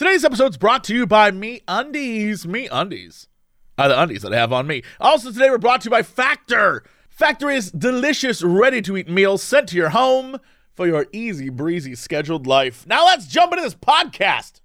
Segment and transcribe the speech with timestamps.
[0.00, 2.46] Today's episode's brought to you by MeUndies.
[2.46, 3.28] Me Undies.
[3.76, 4.82] Are the undies that I have on me.
[4.98, 6.84] Also, today we're brought to you by Factor.
[7.10, 10.38] Factor is delicious, ready to eat meals sent to your home
[10.72, 12.86] for your easy breezy scheduled life.
[12.86, 14.62] Now let's jump into this podcast.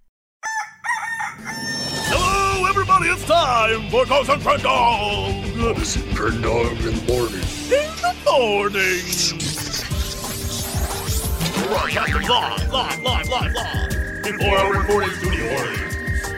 [2.08, 3.10] Hello, everybody.
[3.10, 5.44] It's time for Cox and Crendor.
[6.16, 7.44] Crendor in the morning.
[7.76, 9.04] In the morning.
[11.68, 13.85] Broadcasting live, live, live, live, live.
[14.26, 15.96] In four hour recording studio audience.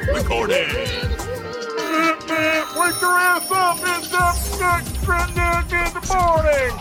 [0.08, 0.68] Recording.
[0.68, 0.76] Wake
[3.02, 3.78] your ass up!
[3.82, 6.72] It's up next Crendor in the morning.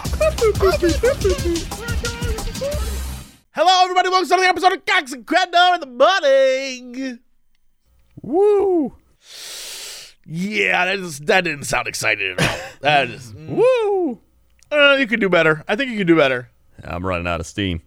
[3.52, 4.08] Hello, everybody.
[4.08, 7.20] Welcome to another episode of Cox and Crendor in the morning.
[8.22, 8.96] Woo!
[10.26, 12.56] Yeah, that, is, that didn't sound excited at all.
[12.80, 14.20] That is woo.
[14.72, 15.62] Uh, you could do better.
[15.68, 16.50] I think you could do better.
[16.82, 17.82] I'm running out of steam.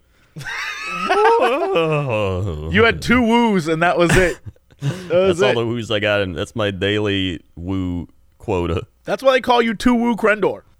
[2.71, 4.38] You had two woos, and that was it.
[4.81, 5.55] That was That's all it.
[5.55, 8.87] the woos I got, and that's my daily woo quota.
[9.04, 10.62] That's why they call you two woo Crendor.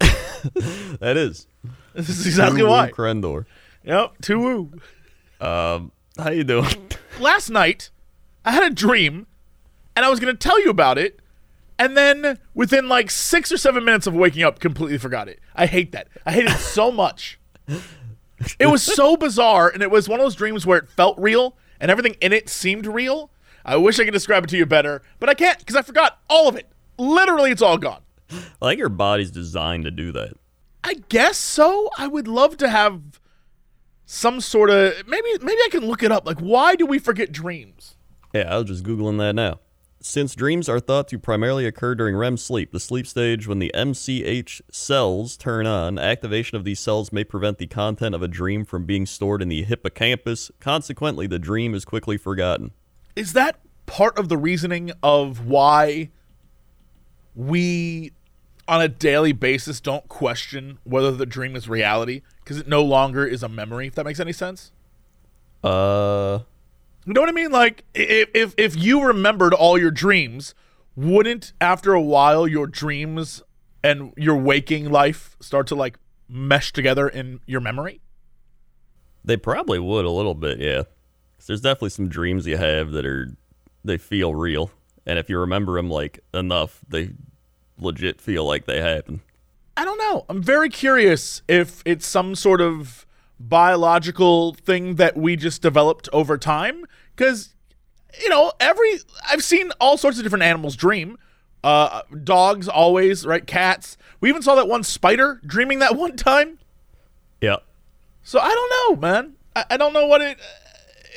[1.00, 1.46] That is
[1.92, 2.90] This is exactly Two woo why.
[2.92, 3.44] Crendor.
[3.84, 4.70] Yep, two woo.
[5.46, 6.64] Um, how you doing?
[7.20, 7.90] Last night,
[8.42, 9.26] I had a dream,
[9.94, 11.20] and I was going to tell you about it,
[11.78, 15.40] and then within like six or seven minutes of waking up, completely forgot it.
[15.54, 16.08] I hate that.
[16.24, 17.38] I hate it so much.
[18.58, 21.56] It was so bizarre, and it was one of those dreams where it felt real,
[21.80, 23.30] and everything in it seemed real.
[23.64, 26.18] I wish I could describe it to you better, but I can't because I forgot
[26.28, 26.70] all of it.
[26.98, 28.02] Literally, it's all gone.
[28.30, 30.34] I think your body's designed to do that.
[30.82, 31.90] I guess so.
[31.98, 33.20] I would love to have
[34.06, 36.26] some sort of maybe maybe I can look it up.
[36.26, 37.96] Like why do we forget dreams?
[38.32, 39.60] Yeah, I was just googling that now.
[40.02, 43.70] Since dreams are thought to primarily occur during REM sleep, the sleep stage when the
[43.74, 48.64] MCH cells turn on, activation of these cells may prevent the content of a dream
[48.64, 50.50] from being stored in the hippocampus.
[50.58, 52.70] Consequently, the dream is quickly forgotten.
[53.14, 56.10] Is that part of the reasoning of why
[57.34, 58.12] we
[58.66, 63.26] on a daily basis don't question whether the dream is reality because it no longer
[63.26, 64.72] is a memory if that makes any sense?
[65.62, 66.38] Uh,
[67.06, 67.50] You know what I mean?
[67.50, 70.54] Like if if if you remembered all your dreams,
[70.96, 73.42] wouldn't after a while your dreams
[73.82, 78.00] and your waking life start to like mesh together in your memory?
[79.24, 80.82] They probably would a little bit, yeah.
[81.38, 83.34] 'Cause there's definitely some dreams you have that are
[83.82, 84.70] they feel real,
[85.06, 87.10] and if you remember them like enough, they
[87.78, 89.20] legit feel like they happen.
[89.76, 90.26] I don't know.
[90.28, 93.06] I'm very curious if it's some sort of
[93.40, 96.84] biological thing that we just developed over time
[97.16, 97.54] cuz
[98.20, 98.98] you know, every
[99.30, 101.16] I've seen all sorts of different animals dream.
[101.64, 103.46] Uh dogs always, right?
[103.46, 103.96] Cats.
[104.20, 106.58] We even saw that one spider dreaming that one time.
[107.40, 107.56] Yeah,
[108.22, 109.34] So I don't know, man.
[109.56, 110.38] I, I don't know what it.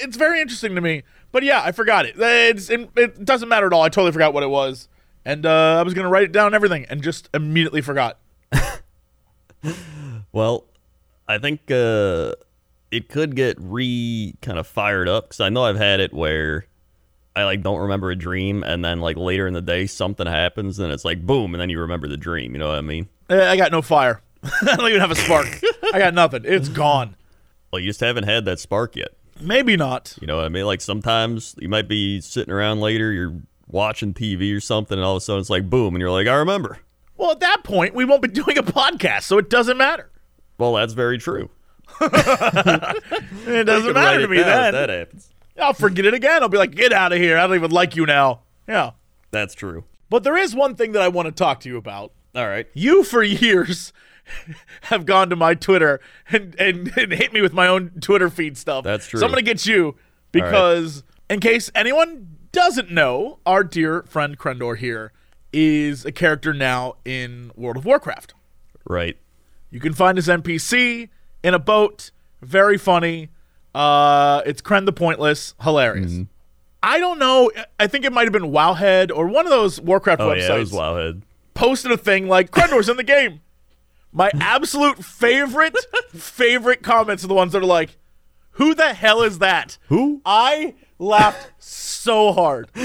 [0.01, 1.03] It's very interesting to me.
[1.33, 2.15] But yeah, I forgot it.
[2.17, 2.89] It's, it.
[2.95, 3.81] It doesn't matter at all.
[3.81, 4.87] I totally forgot what it was,
[5.25, 8.19] and uh, I was gonna write it down and everything, and just immediately forgot.
[10.31, 10.65] Well,
[11.33, 12.33] I think uh,
[12.91, 16.67] it could get re kind of fired up because I know I've had it where
[17.35, 20.77] I like don't remember a dream, and then like later in the day something happens,
[20.77, 22.53] and it's like boom, and then you remember the dream.
[22.53, 23.09] You know what I mean?
[23.31, 24.21] Eh, I got no fire.
[24.43, 25.47] I don't even have a spark.
[25.91, 26.43] I got nothing.
[26.45, 27.15] It's gone.
[27.71, 29.09] Well, you just haven't had that spark yet.
[29.41, 30.15] Maybe not.
[30.21, 30.65] You know what I mean?
[30.65, 35.15] Like sometimes you might be sitting around later, you're watching TV or something, and all
[35.15, 36.77] of a sudden it's like boom, and you're like, I remember.
[37.17, 40.11] Well, at that point, we won't be doing a podcast, so it doesn't matter.
[40.57, 41.49] Well, that's very true.
[42.01, 44.73] It doesn't matter to me then.
[44.73, 45.29] that happens.
[45.59, 46.41] I'll forget it again.
[46.41, 47.37] I'll be like, get out of here.
[47.37, 48.41] I don't even like you now.
[48.67, 48.91] Yeah.
[49.31, 49.83] That's true.
[50.09, 52.11] But there is one thing that I want to talk to you about.
[52.35, 52.67] All right.
[52.73, 53.93] you for years
[54.83, 55.99] have gone to my Twitter
[56.31, 58.83] and, and, and hit me with my own Twitter feed stuff.
[58.83, 59.19] That's true.
[59.19, 59.95] So I'm going to get you
[60.31, 65.11] because, in case anyone doesn't know, our dear friend Crendor here
[65.51, 68.33] is a character now in World of Warcraft.
[68.85, 69.17] Right.
[69.73, 71.09] You can find his NPC
[71.43, 72.11] in a boat.
[72.43, 73.29] Very funny.
[73.73, 75.55] Uh, it's Kren the Pointless.
[75.61, 76.11] Hilarious.
[76.11, 76.23] Mm-hmm.
[76.83, 77.51] I don't know.
[77.79, 80.55] I think it might have been Wowhead or one of those Warcraft Oh websites yeah,
[80.55, 81.21] it was Wowhead.
[81.55, 83.41] posted a thing like Crendor's in the game.
[84.11, 85.75] My absolute favorite,
[86.13, 87.97] favorite comments are the ones that are like,
[88.51, 90.21] "Who the hell is that?" Who?
[90.23, 92.69] I laughed so hard.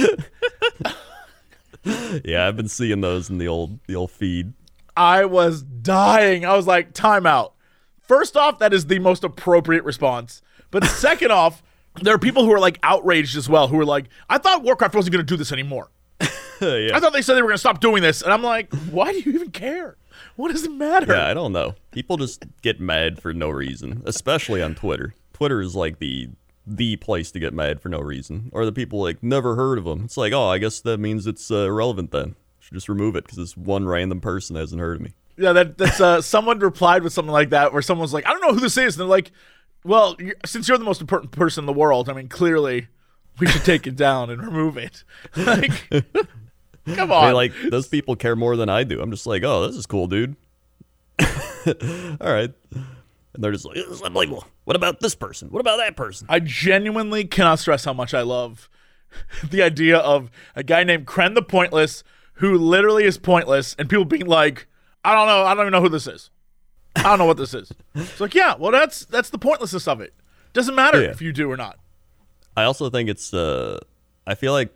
[2.24, 4.52] Yeah, I've been seeing those in the old the old feed.
[4.98, 6.44] I was dying.
[6.44, 7.52] I was like, "Timeout."
[8.00, 10.42] First off, that is the most appropriate response.
[10.72, 11.62] But second off,
[12.02, 14.96] there are people who are like outraged as well, who are like, "I thought Warcraft
[14.96, 15.90] wasn't going to do this anymore."
[16.60, 16.90] yeah.
[16.94, 19.12] I thought they said they were going to stop doing this, and I'm like, "Why
[19.12, 19.96] do you even care?
[20.34, 21.76] What does it matter?" Yeah, I don't know.
[21.92, 25.14] People just get mad for no reason, especially on Twitter.
[25.32, 26.30] Twitter is like the
[26.66, 29.84] the place to get mad for no reason, or the people like never heard of
[29.84, 30.02] them.
[30.04, 32.34] It's like, oh, I guess that means it's uh, irrelevant then.
[32.72, 35.12] Just remove it because this one random person hasn't heard of me.
[35.36, 38.42] Yeah, that that's uh, someone replied with something like that, where someone's like, "I don't
[38.42, 39.30] know who this is," and they're like,
[39.84, 42.88] "Well, you since you're the most important person in the world, I mean, clearly,
[43.38, 45.04] we should take it down and remove it."
[45.36, 45.88] like,
[46.94, 49.00] come on, I mean, like those people care more than I do.
[49.00, 50.36] I'm just like, oh, this is cool, dude.
[51.20, 54.44] All right, and they're just like, this is unbelievable.
[54.64, 55.48] What about this person?
[55.48, 56.26] What about that person?
[56.28, 58.68] I genuinely cannot stress how much I love
[59.48, 62.04] the idea of a guy named Kren the Pointless
[62.38, 64.66] who literally is pointless, and people being like,
[65.04, 66.30] "I don't know, I don't even know who this is.
[66.96, 70.00] I don't know what this is." It's like, yeah, well, that's that's the pointlessness of
[70.00, 70.14] it.
[70.52, 71.10] Doesn't matter Yeah.
[71.10, 71.78] if you do or not.
[72.56, 73.32] I also think it's.
[73.32, 73.78] Uh,
[74.26, 74.74] I feel like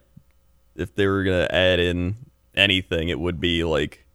[0.76, 2.14] if they were gonna add in
[2.54, 4.06] anything, it would be like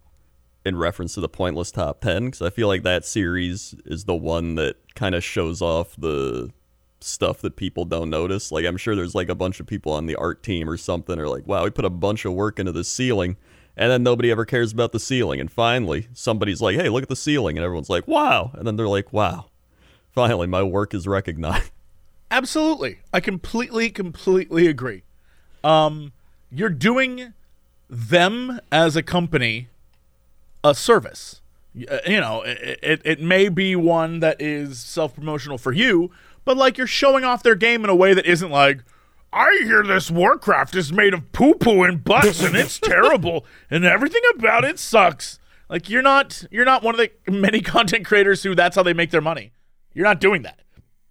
[0.66, 4.16] in reference to the pointless top ten, because I feel like that series is the
[4.16, 6.52] one that kind of shows off the
[7.00, 8.52] stuff that people don't notice.
[8.52, 11.20] Like I'm sure there's like a bunch of people on the art team or something,
[11.20, 13.38] or like, wow, we put a bunch of work into the ceiling.
[13.76, 15.40] And then nobody ever cares about the ceiling.
[15.40, 17.58] And finally, somebody's like, hey, look at the ceiling.
[17.58, 18.50] And everyone's like, wow.
[18.54, 19.46] And then they're like, wow.
[20.10, 21.70] Finally, my work is recognized.
[22.32, 23.00] Absolutely.
[23.14, 25.04] I completely, completely agree.
[25.64, 26.12] Um,
[26.52, 27.34] you're doing
[27.88, 29.68] them as a company
[30.64, 31.42] a service.
[31.90, 36.12] Uh, You know, it, it, it may be one that is self promotional for you,
[36.48, 38.82] but like you're showing off their game in a way that isn't like,
[39.34, 43.84] I hear this Warcraft is made of poo poo and butts and it's terrible and
[43.84, 45.40] everything about it sucks.
[45.70, 48.94] Like you're not you're not one of the many content creators who that's how they
[48.94, 49.52] make their money.
[49.94, 50.62] You're not doing that.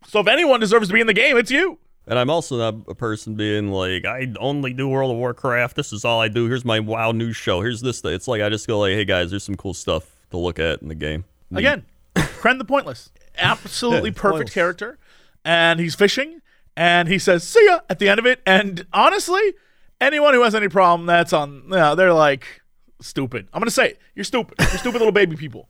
[0.07, 1.81] So if anyone deserves to be in the game, it's you.
[2.07, 5.77] And I'm also not a person being like, I only do World of Warcraft.
[5.77, 6.47] This is all I do.
[6.47, 7.61] Here's my WoW news show.
[7.61, 8.01] Here's this.
[8.01, 8.15] Thing.
[8.15, 10.81] It's like I just go like, hey guys, there's some cool stuff to look at
[10.81, 11.25] in the game.
[11.55, 11.85] Again,
[12.15, 13.11] Kren the Pointless.
[13.37, 14.55] Absolutely perfect pointless.
[14.55, 14.99] character.
[15.47, 16.43] And he's fishing
[16.77, 18.41] and he says, see ya at the end of it.
[18.45, 19.55] And honestly,
[20.01, 22.63] anyone who has any problem, that's on, yeah, they're like
[23.01, 23.47] stupid.
[23.53, 24.01] I'm to say it.
[24.17, 24.57] You're stupid.
[24.59, 25.69] You're stupid little baby people.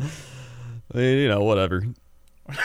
[0.94, 1.84] You know, whatever.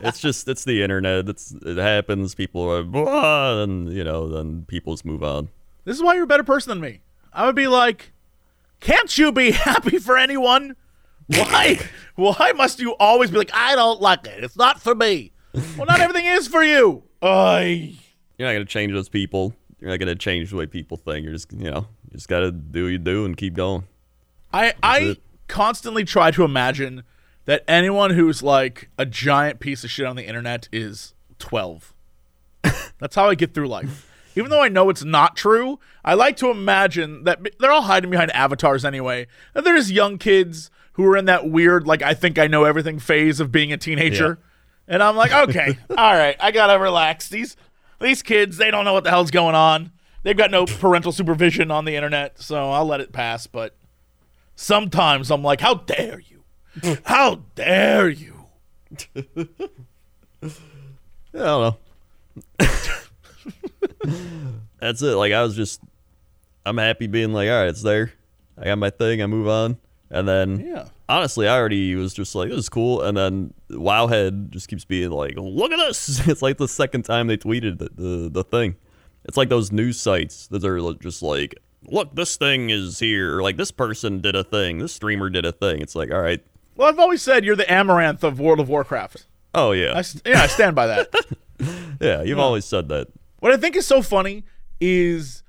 [0.00, 1.28] it's just it's the internet.
[1.28, 2.36] It's it happens.
[2.36, 5.48] People are blah, and you know, then people just move on.
[5.84, 7.00] This is why you're a better person than me.
[7.32, 8.12] I would be like,
[8.78, 10.76] can't you be happy for anyone?
[11.28, 11.78] Why?
[12.16, 14.42] why must you always be like, I don't like it.
[14.42, 15.32] It's not for me.
[15.76, 17.04] Well, not everything is for you.
[17.22, 17.94] Ay.
[18.36, 19.54] You're not gonna change those people.
[19.80, 21.24] You're not gonna change the way people think.
[21.24, 23.84] You're just you know, you just gotta do what you do and keep going.
[24.52, 25.22] I I it.
[25.48, 27.02] constantly try to imagine
[27.46, 31.94] that anyone who's like a giant piece of shit on the internet is 12.
[32.98, 34.04] That's how I get through life.
[34.36, 38.10] Even though I know it's not true, I like to imagine that they're all hiding
[38.10, 39.26] behind avatars anyway.
[39.54, 42.64] And they're just young kids who are in that weird, like, I think I know
[42.64, 44.40] everything phase of being a teenager.
[44.88, 47.28] And I'm like, okay, all right, I gotta relax.
[47.28, 47.56] These
[48.00, 49.92] these kids, they don't know what the hell's going on.
[50.24, 53.46] They've got no parental supervision on the internet, so I'll let it pass.
[53.46, 53.76] But
[54.56, 56.42] sometimes I'm like, how dare you?
[57.04, 58.46] How dare you?
[59.16, 60.48] I
[61.32, 61.76] don't know.
[64.80, 65.14] That's it.
[65.16, 65.80] Like I was just,
[66.64, 68.12] I'm happy being like, all right, it's there.
[68.56, 69.22] I got my thing.
[69.22, 69.78] I move on,
[70.10, 70.86] and then Yeah.
[71.08, 73.02] honestly, I already was just like, this is cool.
[73.02, 76.26] And then Wowhead just keeps being like, look at this.
[76.28, 78.76] It's like the second time they tweeted the, the, the thing.
[79.24, 83.36] It's like those news sites that are just like, look, this thing is here.
[83.38, 84.78] Or like this person did a thing.
[84.78, 85.80] This streamer did a thing.
[85.80, 86.42] It's like, all right.
[86.76, 89.26] Well, I've always said you're the amaranth of World of Warcraft.
[89.54, 90.00] Oh, yeah.
[90.02, 91.14] st- yeah, I stand by that.
[92.00, 93.08] Yeah, you've always said that.
[93.40, 94.44] what I think is so funny
[94.80, 95.42] is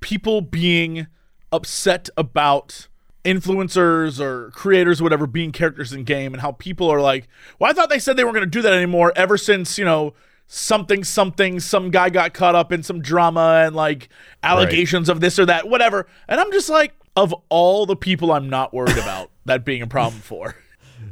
[0.00, 1.06] people being
[1.50, 2.88] upset about
[3.24, 7.70] influencers or creators or whatever being characters in game and how people are like, well,
[7.70, 10.14] I thought they said they weren't going to do that anymore ever since, you know,
[10.46, 14.08] something, something, some guy got caught up in some drama and like
[14.42, 16.06] allegations of this or that, whatever.
[16.28, 19.86] And I'm just like, of all the people I'm not worried about that being a
[19.86, 20.56] problem for.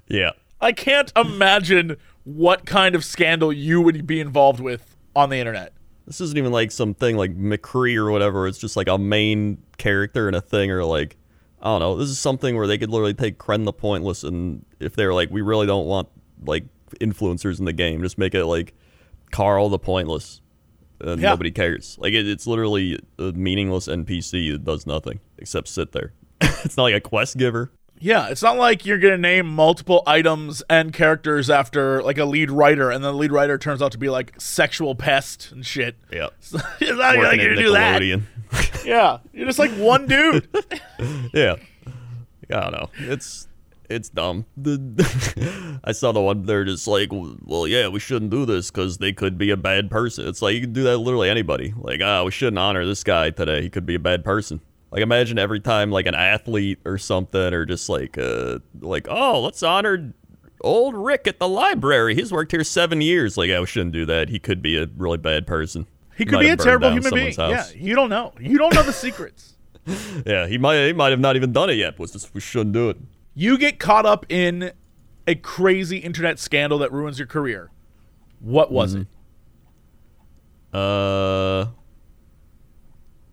[0.08, 0.30] Yeah.
[0.60, 5.72] I can't imagine what kind of scandal you would be involved with on the internet.
[6.06, 8.46] This isn't even like something like McCree or whatever.
[8.46, 11.16] It's just like a main character in a thing, or like
[11.62, 11.96] I don't know.
[11.96, 15.30] This is something where they could literally take Kren the Pointless, and if they're like,
[15.30, 16.08] we really don't want
[16.44, 16.64] like
[17.00, 18.74] influencers in the game, just make it like
[19.30, 20.40] Carl the Pointless,
[21.00, 21.30] and Yeah.
[21.30, 21.96] nobody cares.
[22.00, 26.12] Like it, it's literally a meaningless NPC that does nothing except sit there.
[26.40, 27.70] it's not like a quest giver.
[28.02, 32.50] Yeah, it's not like you're gonna name multiple items and characters after like a lead
[32.50, 35.96] writer, and then the lead writer turns out to be like sexual pest and shit.
[36.10, 36.28] Yeah.
[36.40, 38.00] it's not like you're gonna do that.
[38.84, 40.48] Yeah, you're just like one dude.
[41.32, 41.56] yeah.
[42.52, 42.90] I don't know.
[42.98, 43.46] It's
[43.88, 44.46] it's dumb.
[44.56, 48.98] The, I saw the one they're just like, well, yeah, we shouldn't do this because
[48.98, 50.28] they could be a bad person.
[50.28, 51.74] It's like you can do that literally anybody.
[51.76, 53.62] Like, ah, we shouldn't honor this guy today.
[53.62, 54.60] He could be a bad person.
[54.92, 59.40] Like, imagine every time like an athlete or something, or just like, uh, like, oh,
[59.40, 60.12] let's honor
[60.62, 62.14] old Rick at the library.
[62.14, 63.36] He's worked here seven years.
[63.36, 64.28] Like, yeah, we shouldn't do that.
[64.28, 65.86] He could be a really bad person.
[66.20, 67.32] He could be a terrible human being.
[67.32, 68.32] someone's Yeah, you don't know.
[68.38, 69.54] You don't know the secrets.
[70.26, 71.98] Yeah, he might he might have not even done it yet.
[71.98, 72.98] Was we shouldn't do it.
[73.34, 74.72] You get caught up in
[75.26, 77.70] a crazy internet scandal that ruins your career.
[78.40, 79.02] What was Mm-hmm.
[79.02, 80.78] it?
[80.78, 81.66] Uh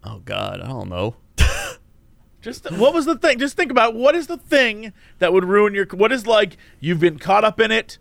[0.03, 1.15] Oh god, I don't know.
[2.41, 3.39] Just what was the thing?
[3.39, 3.99] Just think about it.
[3.99, 5.85] what is the thing that would ruin your.
[5.87, 7.97] What is like you've been caught up in it.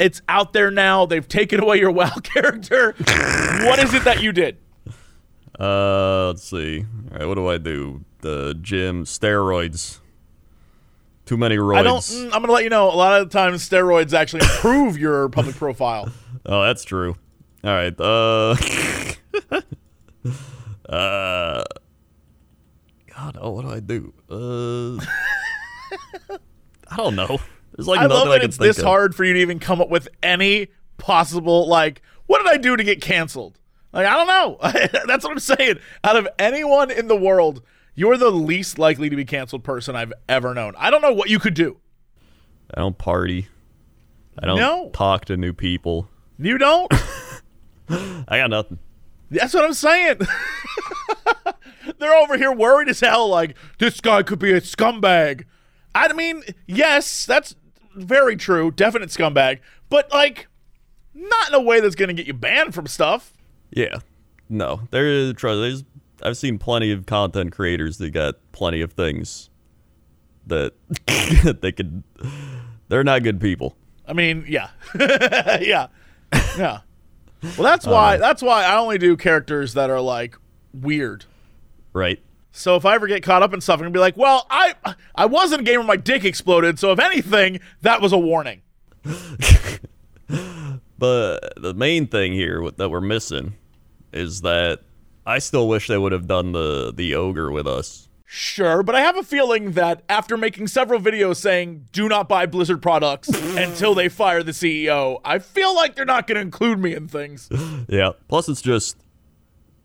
[0.00, 1.06] It's out there now.
[1.06, 2.94] They've taken away your WoW character.
[2.98, 4.56] what is it that you did?
[5.58, 6.86] Uh let's see.
[7.12, 8.04] All right, what do I do?
[8.22, 9.98] The gym steroids.
[11.26, 11.76] Too many roids.
[11.78, 12.00] I don't.
[12.00, 12.90] mm, I'm gonna let you know.
[12.90, 16.08] A lot of the times, steroids actually improve your public profile.
[16.46, 17.16] Oh, that's true.
[17.62, 17.94] All right.
[18.00, 18.56] Uh
[20.88, 21.62] Uh
[23.14, 24.14] God, oh, what do I do?
[24.30, 25.04] Uh
[26.88, 27.38] I don't know.
[27.76, 28.84] There's like I nothing love I that can it's think this of.
[28.84, 32.02] hard for you to even come up with any possible like.
[32.26, 33.58] What did I do to get canceled?
[33.92, 34.58] Like I don't know.
[35.06, 35.78] That's what I'm saying.
[36.04, 37.62] Out of anyone in the world,
[37.94, 40.74] you're the least likely to be canceled person I've ever known.
[40.78, 41.78] I don't know what you could do.
[42.72, 43.48] I don't party.
[44.38, 44.90] I don't No.
[44.92, 46.08] talk to new people.
[46.38, 46.92] You don't.
[47.90, 48.78] I got nothing.
[49.30, 50.20] That's what I'm saying.
[51.98, 55.44] They're over here worried as hell, like, this guy could be a scumbag.
[55.94, 57.56] I mean, yes, that's
[57.94, 58.70] very true.
[58.70, 59.60] Definite scumbag.
[59.88, 60.48] But, like,
[61.14, 63.32] not in a way that's going to get you banned from stuff.
[63.70, 64.00] Yeah.
[64.48, 64.82] No.
[64.90, 65.34] There is.
[65.34, 65.84] There's
[66.22, 69.50] I've seen plenty of content creators that got plenty of things
[70.46, 70.74] that
[71.60, 72.02] they could
[72.88, 73.76] they're not good people.
[74.06, 74.70] I mean, yeah.
[74.98, 75.86] yeah.
[76.58, 76.80] Yeah.
[77.42, 78.18] Well, that's why uh.
[78.18, 80.36] that's why I only do characters that are like
[80.74, 81.24] weird.
[81.92, 82.20] Right?
[82.52, 84.74] So if I ever get caught up in stuff, I'm gonna be like, well, I
[85.14, 88.18] I was in a game where my dick exploded, so if anything, that was a
[88.18, 88.62] warning.
[91.00, 93.54] But the main thing here that we're missing
[94.12, 94.80] is that
[95.24, 98.08] I still wish they would have done the the ogre with us.
[98.26, 102.44] Sure, but I have a feeling that after making several videos saying do not buy
[102.44, 106.94] Blizzard products until they fire the CEO, I feel like they're not gonna include me
[106.94, 107.48] in things.
[107.88, 108.10] Yeah.
[108.28, 108.98] Plus, it's just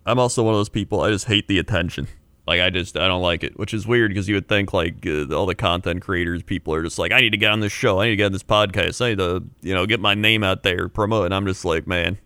[0.05, 0.99] I'm also one of those people.
[0.99, 2.09] I just hate the attention.
[2.47, 5.05] Like I just I don't like it, which is weird because you would think like
[5.07, 7.71] uh, all the content creators, people are just like, I need to get on this
[7.71, 10.13] show, I need to get on this podcast, I need to you know get my
[10.13, 11.25] name out there, promote.
[11.25, 12.19] And I'm just like, man,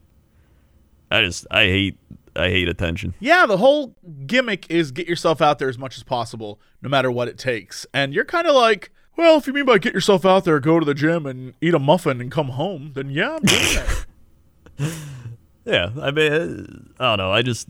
[1.10, 1.98] I just I hate
[2.36, 3.14] I hate attention.
[3.20, 3.96] Yeah, the whole
[4.26, 7.86] gimmick is get yourself out there as much as possible, no matter what it takes.
[7.94, 10.80] And you're kind of like, well, if you mean by get yourself out there, go
[10.80, 14.06] to the gym and eat a muffin and come home, then yeah, I'm doing that.
[15.70, 17.32] Yeah, I mean, I don't know.
[17.32, 17.70] I just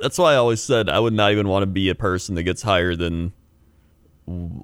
[0.00, 2.42] that's why I always said I would not even want to be a person that
[2.42, 3.32] gets higher than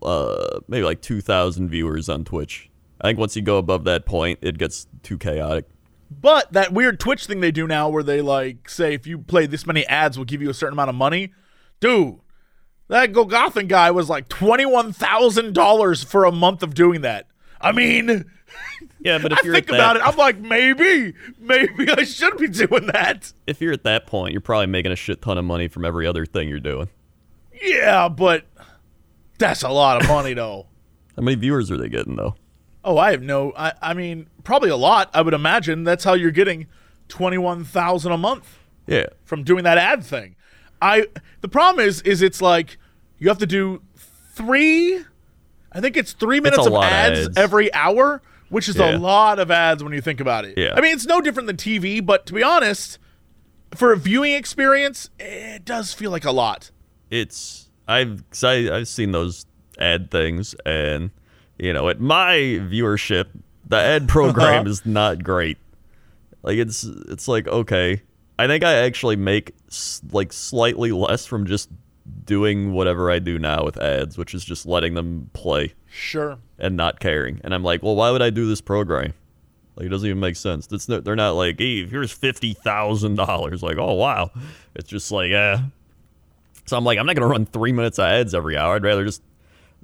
[0.03, 2.71] uh maybe like two thousand viewers on Twitch.
[3.01, 5.67] I think once you go above that point, it gets too chaotic.
[6.11, 9.47] But that weird Twitch thing they do now where they like say if you play
[9.47, 11.33] this many ads we'll give you a certain amount of money.
[11.79, 12.19] Dude,
[12.89, 17.27] that Golgothan guy was like $21,000 for a month of doing that.
[17.61, 18.25] I mean,
[19.05, 22.05] Yeah, but if I you're think at about that, it, I'm like maybe, maybe I
[22.05, 23.33] should be doing that.
[23.47, 26.07] if you're at that point, you're probably making a shit ton of money from every
[26.07, 26.89] other thing you're doing.
[27.61, 28.45] Yeah, but
[29.39, 30.67] that's a lot of money though.
[31.17, 32.37] How many viewers are they getting though?
[32.85, 35.85] Oh, I have no I I mean, probably a lot, I would imagine.
[35.85, 36.67] That's how you're getting
[37.09, 38.59] 21,000 a month.
[38.87, 40.35] Yeah, from doing that ad thing.
[40.81, 41.07] I
[41.41, 42.79] the problem is is it's like
[43.19, 45.05] you have to do three
[45.71, 47.39] I think it's three minutes of lot of ads, ads.
[47.39, 48.21] every hour,
[48.53, 48.97] which is Yeah.
[48.97, 50.57] a lot of ads when you think about it.
[50.57, 50.75] Yeah.
[50.77, 52.99] I mean it's no different than TV, but to be honest,
[53.75, 56.71] for a viewing experience, it does feel like a lot.
[57.11, 59.45] it's I've 'cause I, I've seen those
[59.79, 61.11] ad things, and
[61.59, 62.35] you know, at my
[62.71, 63.27] viewership,
[63.69, 64.71] the ad program Uh-huh.
[64.71, 65.59] is not great.
[66.43, 68.03] Like it's it's like okay,
[68.39, 71.71] I think I actually make s- like slightly less from just
[72.25, 76.39] doing whatever I do now with ads, which is just letting them play Sure.
[76.62, 77.40] And not caring.
[77.45, 79.12] And I'm like, well, why would I do this program?
[79.76, 80.69] Like, it doesn't even make sense.
[80.71, 83.62] It's no, they're not like, Eve, here's fifty thousand dollars.
[83.62, 84.31] Like, oh wow.
[84.75, 85.62] It's just like, yeah.
[86.66, 88.76] So I'm like, I'm not gonna run three minutes of ads every hour.
[88.76, 89.23] I'd rather just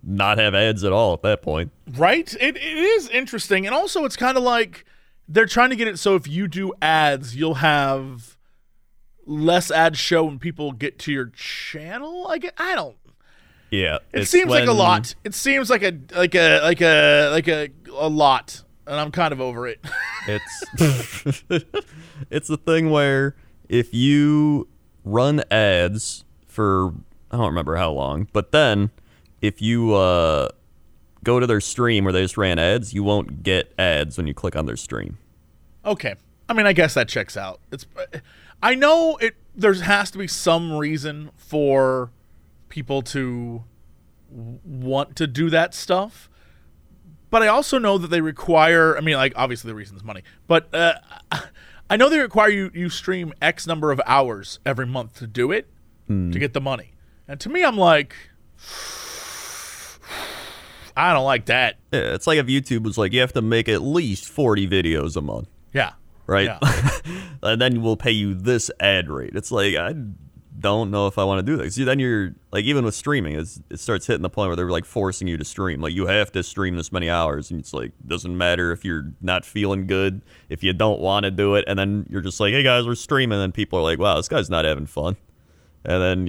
[0.03, 1.73] not have ads at all at that point.
[1.91, 2.33] Right?
[2.35, 3.67] It, it is interesting.
[3.67, 4.85] And also, it's kind of like
[5.27, 8.37] they're trying to get it so if you do ads, you'll have
[9.27, 12.27] less ads show when people get to your channel.
[12.29, 12.97] I, get, I don't.
[13.71, 15.15] Yeah, It seems like a lot.
[15.25, 19.33] It seems like a like a like a like a a lot, and I'm kind
[19.33, 19.81] of over it.
[20.31, 21.43] It's
[22.31, 23.35] it's the thing where
[23.71, 24.69] if you
[25.03, 26.93] run ads for
[27.31, 28.91] I don't remember how long, but then
[29.41, 30.51] if you uh,
[31.25, 34.35] go to their stream where they just ran ads, you won't get ads when you
[34.35, 35.17] click on their stream.
[35.85, 36.15] Okay.
[36.49, 37.61] I mean, I guess that checks out.
[37.71, 37.87] It's
[38.63, 42.11] I know it there has to be some reason for
[42.69, 43.65] people to
[44.31, 46.29] want to do that stuff.
[47.31, 50.23] But I also know that they require I mean, like obviously the reason is money.
[50.47, 50.95] But uh,
[51.91, 55.53] I know they require you you stream X number of hours every month to do
[55.53, 55.69] it
[56.09, 56.93] to get the money.
[57.27, 58.15] And to me I'm like
[60.97, 61.77] I don't like that.
[61.93, 65.17] Yeah, it's like if YouTube was like you have to make at least 40 videos
[65.17, 65.93] a month, Yeah.
[66.27, 66.47] right?
[66.47, 66.59] Yeah.
[67.43, 69.35] and then we'll pay you this ad rate.
[69.37, 69.95] It's like I
[70.61, 71.73] don't know if I want to do that.
[71.73, 74.85] See, then you're like even with streaming, it starts hitting the point where they're like
[74.85, 75.81] forcing you to stream.
[75.81, 79.13] Like you have to stream this many hours, and it's like doesn't matter if you're
[79.21, 82.53] not feeling good, if you don't want to do it, and then you're just like,
[82.53, 85.17] hey guys, we're streaming, and people are like, wow, this guy's not having fun,
[85.85, 86.27] and then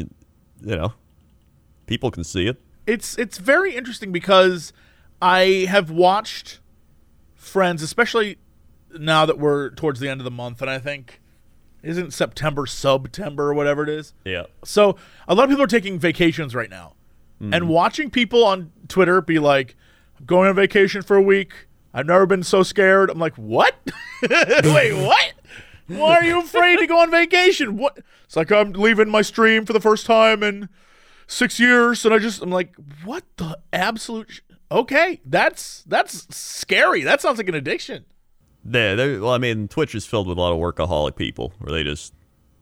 [0.61, 0.93] you know,
[1.87, 2.61] people can see it.
[2.85, 4.73] it's it's very interesting because
[5.21, 6.59] I have watched
[7.35, 8.37] friends, especially
[8.97, 11.21] now that we're towards the end of the month, and I think
[11.83, 14.13] isn't September September or whatever it is.
[14.25, 14.43] Yeah.
[14.63, 14.95] So
[15.27, 16.93] a lot of people are taking vacations right now,
[17.41, 17.55] mm.
[17.55, 19.75] and watching people on Twitter be like,
[20.17, 21.67] "I'm going on vacation for a week.
[21.93, 23.75] I've never been so scared." I'm like, "What?
[24.29, 25.33] Wait, what?
[25.87, 27.77] Why are you afraid to go on vacation?
[27.77, 30.69] What?" It's like I'm leaving my stream for the first time in
[31.27, 34.41] six years, and I just I'm like, "What the absolute?" Sh-?
[34.71, 37.01] Okay, that's that's scary.
[37.03, 38.05] That sounds like an addiction.
[38.65, 41.71] Yeah, they're- well, I mean, Twitch is filled with a lot of workaholic people where
[41.71, 42.13] they just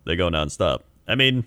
[0.05, 0.81] they go nonstop.
[1.07, 1.45] I mean,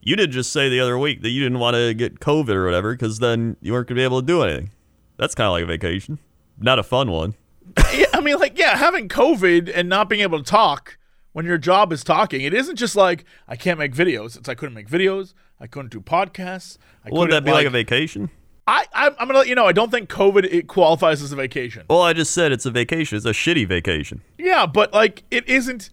[0.00, 2.64] you did just say the other week that you didn't want to get COVID or
[2.64, 4.70] whatever because then you weren't gonna be able to do anything.
[5.16, 6.18] That's kind of like a vacation,
[6.58, 7.34] not a fun one.
[7.94, 10.98] yeah, I mean, like, yeah, having COVID and not being able to talk
[11.32, 14.36] when your job is talking, it isn't just like I can't make videos.
[14.36, 15.34] It's I couldn't make videos.
[15.58, 16.78] I couldn't do podcasts.
[17.04, 18.30] I Wouldn't that be like, a vacation?
[18.68, 19.66] I, I, I'm gonna let you know.
[19.66, 21.84] I don't think COVID it qualifies as a vacation.
[21.88, 23.16] Well, I just said it's a vacation.
[23.16, 24.22] It's a shitty vacation.
[24.38, 25.90] Yeah, but like it isn't.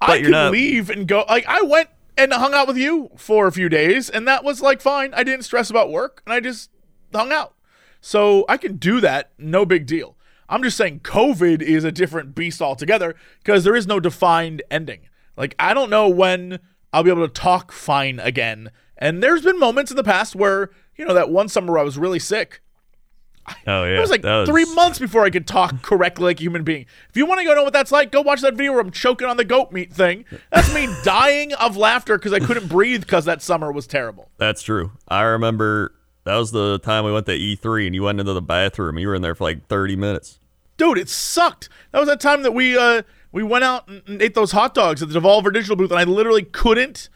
[0.00, 1.24] I But you're could not- leave and go.
[1.28, 4.62] Like I went and hung out with you for a few days, and that was
[4.62, 5.12] like fine.
[5.14, 6.70] I didn't stress about work, and I just
[7.14, 7.54] hung out.
[8.00, 9.30] So I can do that.
[9.38, 10.16] No big deal.
[10.48, 15.00] I'm just saying COVID is a different beast altogether because there is no defined ending.
[15.36, 16.60] Like I don't know when
[16.94, 18.70] I'll be able to talk fine again.
[18.96, 21.84] And there's been moments in the past where you know that one summer where I
[21.84, 22.60] was really sick.
[23.66, 26.42] Oh yeah, It was like that three months before I could talk correctly like a
[26.42, 26.84] human being.
[27.08, 28.90] If you want to go know what that's like, go watch that video where I'm
[28.90, 30.26] choking on the goat meat thing.
[30.52, 34.30] That's me dying of laughter because I couldn't breathe because that summer was terrible.
[34.36, 34.92] That's true.
[35.08, 38.42] I remember that was the time we went to E3 and you went into the
[38.42, 38.98] bathroom.
[38.98, 40.38] You were in there for like 30 minutes.
[40.76, 41.70] Dude, it sucked.
[41.92, 44.74] That was that time that we uh we went out and, and ate those hot
[44.74, 47.08] dogs at the Devolver Digital booth, and I literally couldn't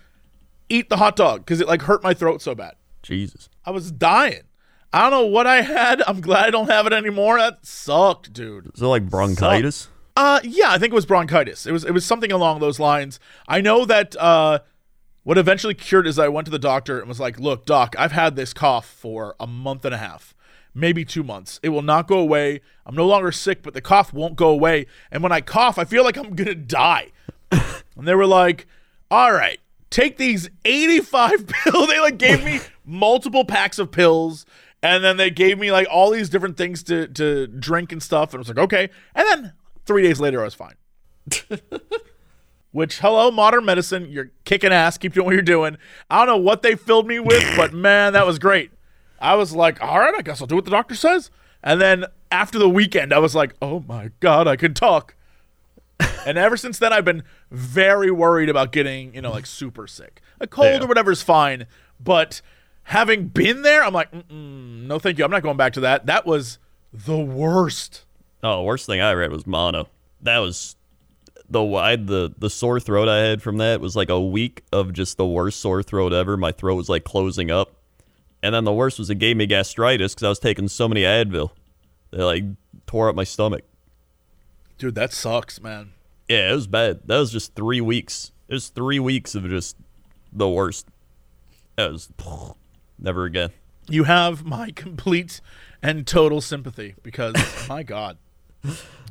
[0.71, 2.75] eat the hot dog because it like hurt my throat so bad.
[3.05, 3.49] Jesus.
[3.65, 4.43] I was dying.
[4.93, 6.03] I don't know what I had.
[6.07, 7.39] I'm glad I don't have it anymore.
[7.39, 8.71] That sucked, dude.
[8.75, 9.89] Is it like bronchitis?
[10.17, 11.67] Uh, yeah, I think it was bronchitis.
[11.67, 13.19] It was it was something along those lines.
[13.49, 14.61] I know that uh,
[15.25, 18.13] what eventually cured is I went to the doctor and was like, "Look, doc, I've
[18.13, 20.33] had this cough for a month and a half,
[20.73, 21.59] maybe two months.
[21.65, 22.61] It will not go away.
[22.87, 24.87] I'm no longer sick, but the cough won't go away.
[25.11, 27.09] And when I cough, I feel like I'm gonna die."
[27.51, 28.67] and they were like,
[29.11, 29.59] "All right."
[29.91, 31.87] Take these 85 pills.
[31.87, 34.45] They like gave me multiple packs of pills
[34.83, 38.33] and then they gave me like all these different things to to drink and stuff
[38.35, 39.53] and I was like, "Okay." And then
[39.87, 40.75] 3 days later I was fine.
[42.73, 44.11] Which, hello, modern medicine.
[44.11, 44.99] You're kicking ass.
[44.99, 45.77] Keep doing what you're doing.
[46.11, 48.73] I don't know what they filled me with, but man, that was great.
[49.21, 51.31] I was like, all right, I guess I'll do what the doctor says.
[51.63, 55.15] And then after the weekend, I was like, oh my God, I can talk.
[56.27, 60.21] and ever since then, I've been very worried about getting, you know, like super sick.
[60.41, 60.83] A cold Yeah.
[60.85, 61.67] or whatever is fine.
[62.01, 62.43] But
[62.85, 65.25] having been there, I'm like, no, thank you.
[65.25, 66.07] I'm not going back to that.
[66.07, 66.59] That was
[66.93, 68.05] the worst.
[68.43, 69.89] Oh, worst thing I read was mono.
[70.23, 70.77] That was
[71.49, 74.93] the wide the the sore throat I had from that was like a week of
[74.93, 76.37] just the worst sore throat ever.
[76.37, 77.73] My throat was like closing up,
[78.43, 81.03] and then the worst was it gave me gastritis because I was taking so many
[81.03, 81.51] Advil.
[82.11, 82.45] They like
[82.87, 83.65] tore up my stomach.
[84.79, 85.93] Dude, that sucks, man.
[86.29, 87.01] Yeah, it was bad.
[87.07, 88.33] That was just three weeks.
[88.49, 89.77] It was three weeks of just
[90.33, 90.87] the worst.
[91.77, 92.09] That was
[93.05, 93.51] never again.
[93.89, 95.41] you have my complete
[95.83, 97.35] and total sympathy because
[97.69, 98.17] my god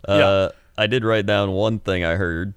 [0.07, 2.53] Uh, I did write down one thing I heard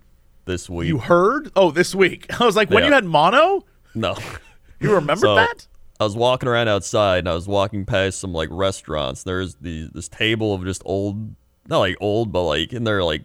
[0.47, 0.89] this week.
[0.89, 2.89] you heard oh this week i was like when Yeah.
[2.89, 4.17] you had mono no.
[4.81, 5.67] you remember So- that
[5.99, 9.23] I was walking around outside and I was walking past some like restaurants.
[9.23, 11.35] There's the this table of just old,
[11.69, 13.23] not like old, but like in their like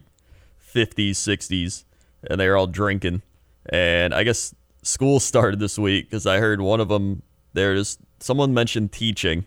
[0.74, 1.84] 50s, 60s,
[2.30, 3.24] and they were all drinking.
[3.66, 7.24] And I guess school started this week because I heard one of them.
[7.54, 9.46] There's someone mentioned teaching,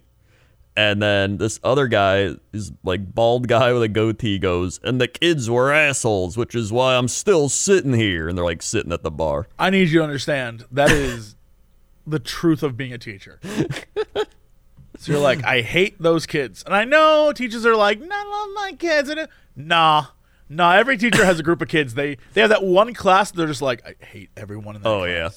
[0.77, 5.09] and then this other guy is like bald guy with a goatee goes, and the
[5.09, 8.29] kids were assholes, which is why I'm still sitting here.
[8.29, 9.47] And they're like sitting at the bar.
[9.59, 11.37] I need you to understand that is
[12.07, 13.40] the truth of being a teacher.
[14.97, 18.49] so you're like, I hate those kids, and I know teachers are like, not love
[18.55, 19.09] my kids.
[19.09, 20.07] And nah,
[20.49, 20.73] nah.
[20.75, 21.95] Every teacher has a group of kids.
[21.95, 23.31] They they have that one class.
[23.31, 25.11] They're just like, I hate everyone in that Oh, class.
[25.11, 25.29] yeah.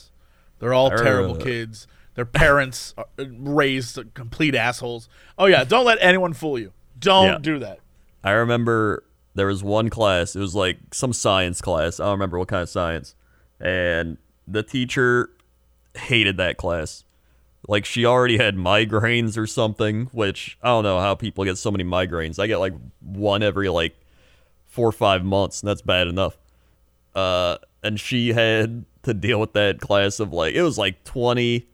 [0.59, 1.87] they're all terrible kids.
[2.17, 5.07] Their parents raised complete assholes.
[5.37, 6.73] Oh yeah, don't let anyone fool you.
[6.99, 7.37] Don't Yeah.
[7.39, 7.79] do that.
[8.23, 9.03] I remember
[9.35, 10.35] there was one class.
[10.35, 11.99] It was like some science class.
[11.99, 13.13] I don't remember what kind of science.
[13.59, 15.29] And the teacher
[15.95, 17.03] hated that class.
[17.67, 21.69] Like she already had migraines or something, which I don't know how people get so
[21.69, 22.39] many migraines.
[22.39, 23.95] I get like one every like
[24.65, 26.35] four or five months, and that's bad enough.
[27.13, 31.67] Uh, and she had to deal with that class of like it was like twenty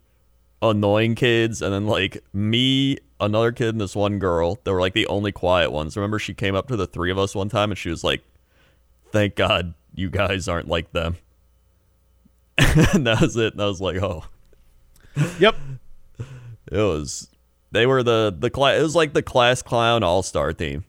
[0.64, 4.60] annoying kids, and then like me, another kid, and this one girl.
[4.64, 5.96] They were like the only quiet ones.
[5.96, 8.24] Remember, she came up to the three of us one time, and she was like,
[9.12, 11.18] "Thank God you guys aren't like them."
[12.58, 13.54] and that was it.
[13.54, 14.26] And I was like, "Oh."
[15.40, 15.56] Yep.
[16.72, 17.30] It was
[17.72, 18.80] they were the the class.
[18.80, 20.86] It was like the class clown all star team.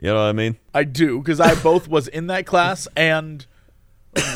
[0.00, 0.56] You know what I mean?
[0.74, 3.46] I do because I both was in that class and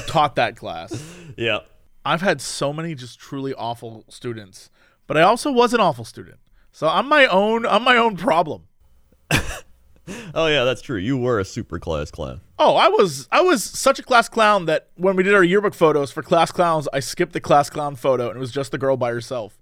[0.07, 0.93] taught that class.
[1.39, 1.59] Yeah.
[2.07, 4.71] I've had so many just truly awful students,
[5.07, 6.39] but I also was an awful student.
[6.71, 8.65] So I'm my own I'm my own problem.
[10.35, 10.99] Oh yeah, that's true.
[10.99, 12.41] You were a super class clown.
[12.61, 15.75] Oh, I was I was such a class clown that when we did our yearbook
[15.75, 18.79] photos for class clowns, I skipped the class clown photo and it was just the
[18.79, 19.59] girl by herself.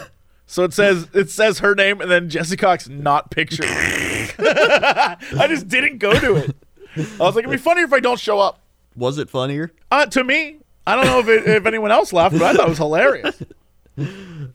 [0.46, 3.66] so it says it says her name and then Jesse Cox not pictured.
[3.68, 6.56] I just didn't go to it.
[6.96, 8.60] I was like, it'd be funnier if I don't show up.
[8.94, 9.72] Was it funnier?
[9.90, 10.58] Uh, to me,
[10.88, 13.42] I don't know if it, if anyone else laughed, but I thought it was hilarious.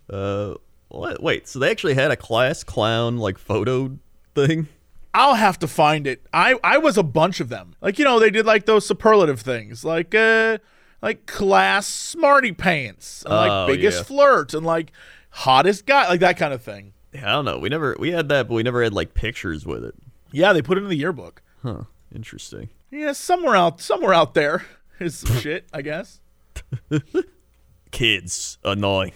[0.10, 0.54] Uh,
[0.90, 1.22] what?
[1.22, 1.48] Wait.
[1.48, 3.98] So they actually had a class clown like photo
[4.36, 4.68] thing.
[5.14, 6.26] I'll have to find it.
[6.34, 7.76] I I was a bunch of them.
[7.82, 10.60] Like you know, they did like those superlative things, like uh,
[11.02, 14.04] like class smarty pants, and like Oh, biggest yeah.
[14.04, 14.92] flirt, and like
[15.30, 16.94] hottest guy, like that kind of thing.
[17.16, 17.60] I don't know.
[17.60, 19.96] We never we had that, but we never had like pictures with it.
[20.32, 21.42] Yeah, they put it in the yearbook.
[21.64, 21.82] Huh.
[22.14, 22.70] Interesting.
[22.92, 24.66] Yeah, somewhere out somewhere out there
[25.00, 26.20] is some shit, I guess.
[27.92, 29.14] Kids annoying.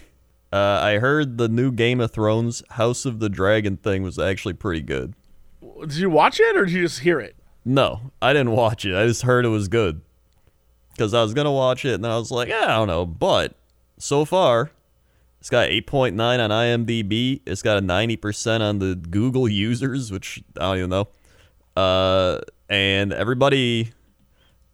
[0.52, 4.54] Uh, I heard the new Game of Thrones House of the Dragon thing was actually
[4.54, 5.14] pretty good.
[5.82, 7.36] Did you watch it or did you just hear it?
[7.66, 8.96] No, I didn't watch it.
[8.96, 10.02] I just heard it was good.
[10.92, 13.06] Because I was going to watch it, and I was like, yeah, I don't know.
[13.06, 13.56] But
[14.00, 14.72] so far,
[15.40, 17.42] it's got 8.9 on IMDb.
[17.46, 21.08] It's got a 90% on the Google users, which I don't even know.
[21.76, 23.92] Uh, and everybody,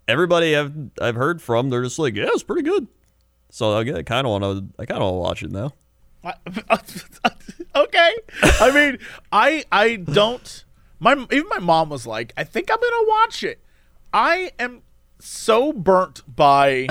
[0.08, 2.88] everybody I've I've heard from, they're just like, yeah, it's pretty good.
[3.50, 5.74] So I kind of want to, I kind of want to watch it now.
[7.76, 8.14] Okay.
[8.44, 9.00] I mean,
[9.32, 10.64] I I don't.
[11.00, 13.60] My even my mom was like, I think I'm gonna watch it.
[14.14, 14.84] I am
[15.20, 16.88] so burnt by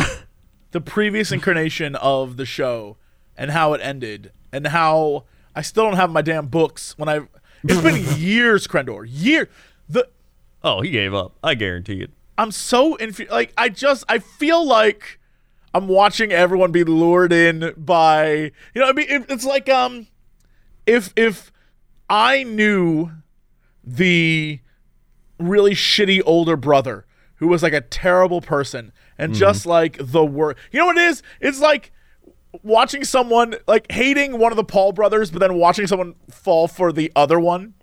[0.72, 2.96] the previous incarnation of the show
[3.36, 6.98] and how it ended and how I still don't have my damn books.
[6.98, 7.20] When I
[7.62, 9.48] it's been years, Crendor, year.
[9.88, 10.08] The
[10.64, 11.36] Oh, he gave up.
[11.44, 12.10] I guarantee it.
[12.38, 15.18] I'm so infu- like I just I feel like
[15.74, 20.06] I'm watching everyone be lured in by you know I mean it, it's like um
[20.86, 21.52] if if
[22.08, 23.10] I knew
[23.84, 24.60] the
[25.38, 30.58] really shitty older brother who was like a terrible person and just like the worst
[30.70, 31.22] you know what it is?
[31.40, 31.92] It's like
[32.62, 36.92] watching someone like hating one of the Paul brothers but then watching someone fall for
[36.92, 37.74] the other one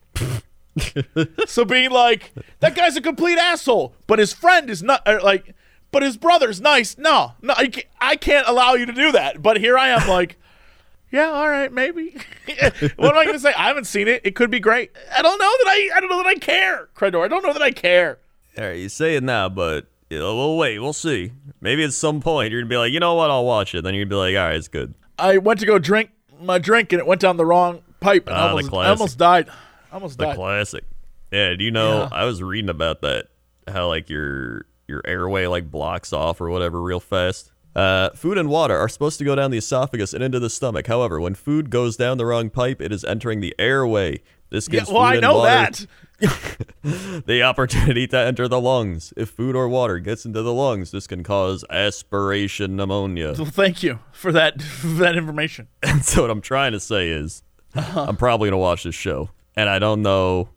[1.47, 5.55] so being like, that guy's a complete asshole, but his friend is not like,
[5.91, 6.97] but his brother's nice.
[6.97, 9.41] No, no, I can't, I can't allow you to do that.
[9.41, 10.37] But here I am, like,
[11.11, 12.15] yeah, all right, maybe.
[12.95, 13.53] what am I gonna say?
[13.53, 14.21] I haven't seen it.
[14.23, 14.91] It could be great.
[15.15, 17.23] I don't know that I, I don't know that I care, Crendor.
[17.23, 18.19] I don't know that I care.
[18.57, 20.79] All right, you say it now, but you know, we'll wait.
[20.79, 21.31] We'll see.
[21.61, 23.29] Maybe at some point you're gonna be like, you know what?
[23.29, 23.83] I'll watch it.
[23.83, 24.93] Then you're gonna be like, all right, it's good.
[25.17, 26.11] I went to go drink
[26.41, 29.49] my drink and it went down the wrong pipe and Ah, almost, I almost died.
[29.91, 30.35] Almost The died.
[30.35, 30.83] classic.
[31.31, 31.53] Yeah.
[31.55, 32.01] Do you know?
[32.01, 32.09] Yeah.
[32.11, 33.27] I was reading about that.
[33.67, 37.51] How like your your airway like blocks off or whatever real fast.
[37.75, 40.87] Uh, food and water are supposed to go down the esophagus and into the stomach.
[40.87, 44.21] However, when food goes down the wrong pipe, it is entering the airway.
[44.49, 45.85] This Yeah, gives well, food I and know water
[46.19, 47.23] that.
[47.27, 49.13] the opportunity to enter the lungs.
[49.15, 53.33] If food or water gets into the lungs, this can cause aspiration pneumonia.
[53.37, 55.67] Well, thank you for that for that information.
[55.83, 57.43] And so what I'm trying to say is,
[57.75, 60.49] I'm probably gonna watch this show, and I don't know.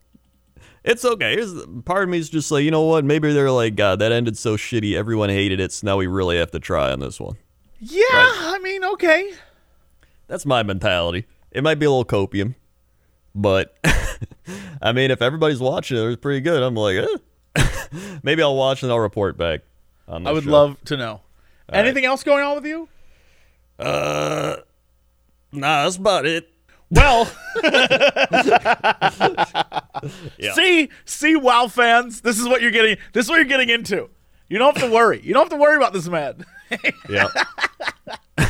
[0.85, 1.35] It's okay.
[1.35, 3.05] Here's, part of me is just like, you know what?
[3.05, 4.95] Maybe they're like, God, that ended so shitty.
[4.97, 7.37] Everyone hated it, so now we really have to try on this one.
[7.79, 9.33] Yeah, I mean, okay.
[10.27, 11.27] That's my mentality.
[11.51, 12.55] It might be a little copium,
[13.35, 13.77] but
[14.83, 16.63] I mean, if everybody's watching it, it's pretty good.
[16.63, 17.59] I'm like, eh.
[18.23, 19.61] maybe I'll watch and I'll report back.
[20.09, 20.51] On I would show.
[20.51, 21.21] love to know.
[21.73, 22.89] Anything else going on with you?
[23.79, 24.57] Uh,
[25.53, 26.52] nah, that's about it.
[26.93, 27.31] Well,
[30.39, 30.53] Yeah.
[30.55, 32.97] see, see, WoW fans, this is what you're getting.
[33.13, 34.11] This is what you're getting into.
[34.49, 35.21] You don't have to worry.
[35.23, 36.45] You don't have to worry about this man.
[37.09, 37.29] Yeah.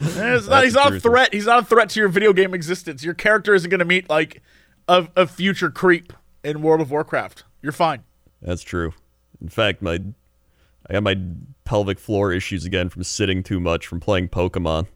[0.00, 1.32] Not, he's not a threat.
[1.32, 3.02] He's not a threat to your video game existence.
[3.02, 4.42] Your character isn't going to meet like
[4.86, 7.44] a, a future creep in World of Warcraft.
[7.62, 8.02] You're fine.
[8.42, 8.92] That's true.
[9.40, 10.00] In fact, my
[10.88, 11.18] I got my
[11.64, 14.88] pelvic floor issues again from sitting too much from playing Pokemon.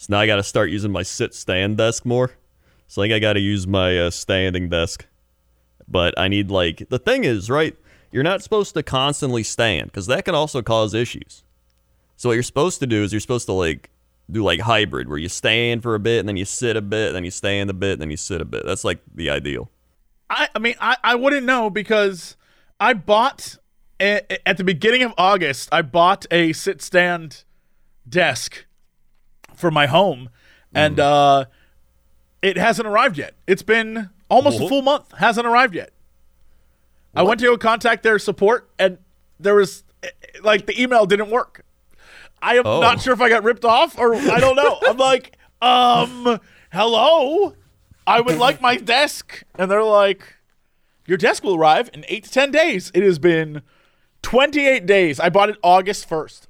[0.00, 2.30] So now I got to start using my sit stand desk more.
[2.86, 5.04] So I think I got to use my uh, standing desk.
[5.86, 7.76] But I need like the thing is right.
[8.10, 11.44] You're not supposed to constantly stand because that can also cause issues.
[12.16, 13.90] So what you're supposed to do is you're supposed to like
[14.30, 17.12] do like hybrid where you stand for a bit and then you sit a bit,
[17.12, 18.64] then you stand a bit, and then you sit a bit.
[18.64, 19.70] That's like the ideal.
[20.30, 22.38] I, I mean, I, I wouldn't know because
[22.80, 23.58] I bought
[24.00, 25.68] a, at the beginning of August.
[25.70, 27.44] I bought a sit stand
[28.08, 28.64] desk
[29.60, 30.30] for my home,
[30.74, 31.44] and uh,
[32.42, 33.34] it hasn't arrived yet.
[33.46, 35.12] It's been almost a full month.
[35.18, 35.90] Hasn't arrived yet.
[37.14, 38.98] I went to go contact their support, and
[39.38, 39.84] there was
[40.42, 41.64] like the email didn't work.
[42.42, 42.80] I am Oh.
[42.80, 44.78] not sure if I got ripped off or I don't know.
[44.86, 46.40] I'm like, um,
[46.72, 47.54] hello,
[48.06, 50.36] I would like my desk, and they're like,
[51.06, 52.90] your desk will arrive in eight to ten days.
[52.94, 53.62] It has been
[54.22, 55.18] 28 days.
[55.20, 56.42] I bought it August 1st.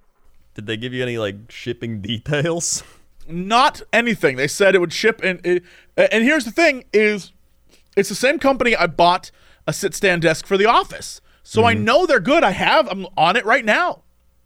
[0.55, 2.83] Did they give you any like shipping details?
[3.29, 4.37] Not anything.
[4.37, 5.41] They said it would ship in.
[5.45, 5.63] It,
[5.97, 7.33] and here's the thing: is
[7.97, 9.31] it's the same company I bought
[9.67, 12.43] a sit stand desk for the office, so I know they're good.
[12.43, 12.89] I have.
[12.89, 14.03] I'm on it right now.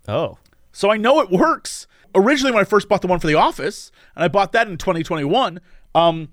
[0.08, 0.38] Oh.
[0.72, 1.86] So I know it works.
[2.14, 4.76] Originally, when I first bought the one for the office, and I bought that in
[4.76, 5.60] 2021,
[5.94, 6.28] um,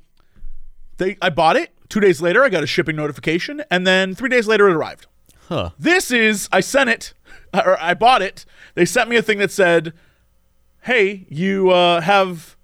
[0.98, 1.72] they I bought it.
[1.90, 5.08] Two days later, I got a shipping notification, and then three days later, it arrived.
[5.48, 5.72] Huh.
[5.78, 7.14] This is I sent it,
[7.54, 8.46] or I bought it.
[8.76, 9.94] They sent me a thing that said,
[10.82, 12.56] "Hey, you uh, have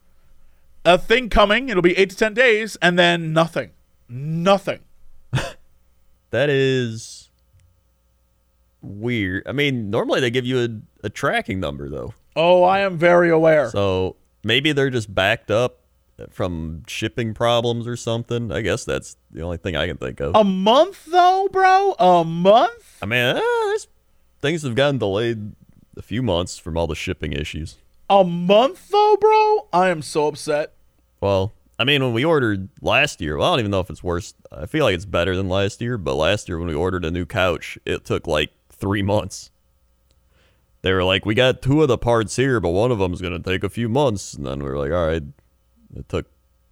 [0.85, 1.69] a thing coming.
[1.69, 3.71] It'll be eight to ten days, and then nothing,
[4.09, 4.79] nothing."
[6.31, 7.29] That is
[8.81, 9.43] weird.
[9.47, 12.13] I mean, normally they give you a, a tracking number though.
[12.35, 13.69] Oh, I am very aware.
[13.69, 15.79] So maybe they're just backed up
[16.29, 18.51] from shipping problems or something.
[18.51, 20.35] I guess that's the only thing I can think of.
[20.35, 21.95] a month though, bro.
[21.97, 22.97] A month.
[23.01, 23.87] I mean, there's,
[24.41, 25.53] things have gotten delayed
[25.95, 27.77] a few months from all the shipping issues.
[28.09, 29.67] A month though, bro.
[29.73, 30.73] I am so upset.
[31.19, 34.03] Well, I mean, when we ordered last year, well, I don't even know if it's
[34.03, 34.33] worse.
[34.51, 37.11] I feel like it's better than last year, but last year when we ordered a
[37.11, 39.51] new couch, it took like three months.
[40.81, 43.33] They were like, we got two of the parts here, but one of them's going
[43.41, 44.33] to take a few months.
[44.33, 45.23] And then we were like, all right,
[45.95, 46.27] it took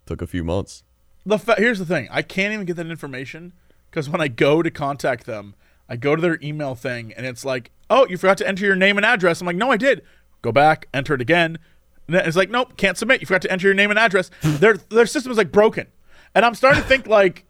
[0.06, 0.84] took a few months.
[1.24, 3.52] The fa- here's the thing: I can't even get that information
[3.90, 5.54] because when I go to contact them,
[5.88, 8.76] I go to their email thing, and it's like, "Oh, you forgot to enter your
[8.76, 10.02] name and address." I'm like, "No, I did."
[10.42, 11.58] Go back, enter it again.
[12.06, 13.20] And it's like, "Nope, can't submit.
[13.20, 15.86] You forgot to enter your name and address." their their system is like broken,
[16.34, 17.44] and I'm starting to think like,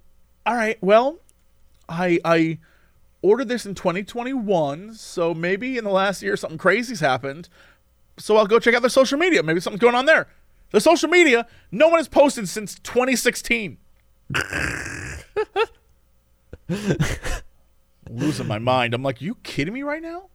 [0.44, 1.18] "All right, well,
[1.88, 2.58] I I
[3.22, 7.48] ordered this in 2021, so maybe in the last year something crazy's happened.
[8.18, 9.42] So I'll go check out their social media.
[9.42, 10.26] Maybe something's going on there."
[10.70, 13.78] The social media, no one has posted since 2016.
[18.10, 18.94] Losing my mind.
[18.94, 20.28] I'm like, you kidding me right now?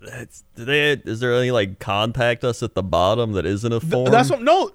[0.00, 3.80] That's, do they, is there any like contact us at the bottom that isn't a
[3.80, 4.10] form?
[4.10, 4.70] That's what no,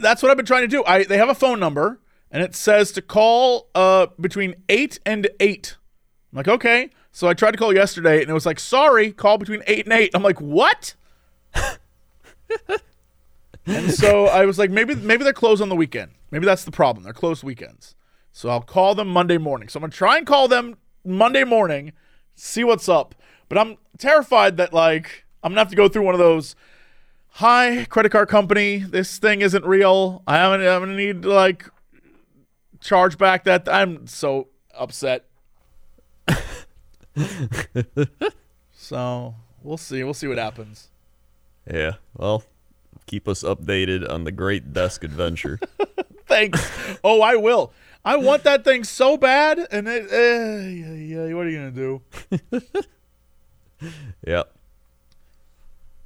[0.00, 0.84] that's what I've been trying to do.
[0.84, 5.28] I they have a phone number and it says to call uh between 8 and
[5.40, 5.76] 8.
[6.32, 9.38] I'm like, "Okay." So I tried to call yesterday and it was like, "Sorry, call
[9.38, 10.94] between 8 and 8." I'm like, "What?"
[13.66, 16.12] and so I was like, maybe maybe they're closed on the weekend.
[16.30, 17.04] Maybe that's the problem.
[17.04, 17.94] They're closed weekends.
[18.32, 19.68] So I'll call them Monday morning.
[19.68, 21.92] So I'm going to try and call them Monday morning,
[22.34, 23.14] see what's up.
[23.48, 26.56] But I'm terrified that like I'm to have to go through one of those
[27.32, 31.68] hi credit card company this thing isn't real i haven't i'm gonna need to like
[32.80, 35.26] charge back that i'm so upset
[38.72, 40.88] so we'll see we'll see what happens
[41.70, 41.94] yeah.
[42.16, 42.44] Well,
[43.06, 45.60] keep us updated on the great desk adventure.
[46.26, 46.70] thanks.
[47.04, 47.72] Oh, I will.
[48.04, 51.70] I want that thing so bad, and it, eh, yeah, yeah, what are you gonna
[51.70, 52.02] do?
[54.26, 54.52] Yep.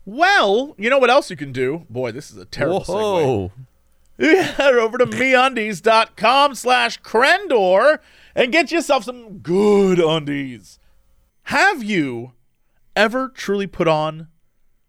[0.05, 1.87] Well, you know what else you can do?
[1.89, 2.89] Boy, this is a terrible segue.
[2.89, 3.53] Whoa.
[4.19, 7.99] You head over to meundies.com slash Crendor
[8.35, 10.79] and get yourself some good undies.
[11.45, 12.33] Have you
[12.95, 14.29] ever truly put on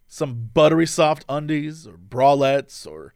[0.07, 3.13] some buttery soft undies or bralettes or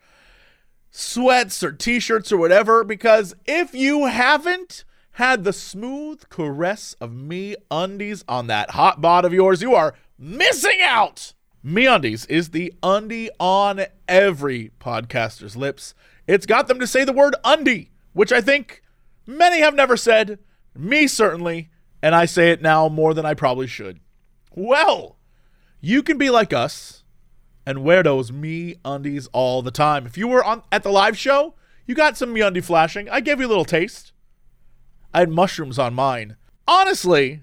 [0.89, 2.83] sweats or t-shirts or whatever?
[2.83, 4.83] Because if you haven't
[5.17, 9.95] had the smooth caress of me undies on that hot bod of yours, you are
[10.15, 11.33] missing out.
[11.65, 15.95] MeUndies is the undie on every podcaster's lips.
[16.27, 18.83] It's got them to say the word undie, which I think
[19.25, 20.37] many have never said,
[20.75, 23.99] me certainly, and I say it now more than I probably should.
[24.53, 25.17] Well,
[25.81, 27.03] you can be like us
[27.65, 30.05] and wear those me undies all the time.
[30.05, 31.55] If you were on at the live show,
[31.87, 33.09] you got some me undie flashing.
[33.09, 34.13] I gave you a little taste.
[35.17, 36.35] I had mushrooms on mine.
[36.67, 37.41] Honestly,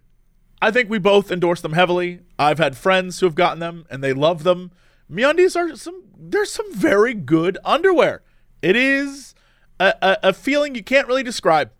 [0.62, 2.20] I think we both endorse them heavily.
[2.38, 4.70] I've had friends who have gotten them and they love them.
[5.10, 8.22] MeUndies are some there's some very good underwear.
[8.62, 9.34] It is
[9.80, 11.72] a, a, a feeling you can't really describe.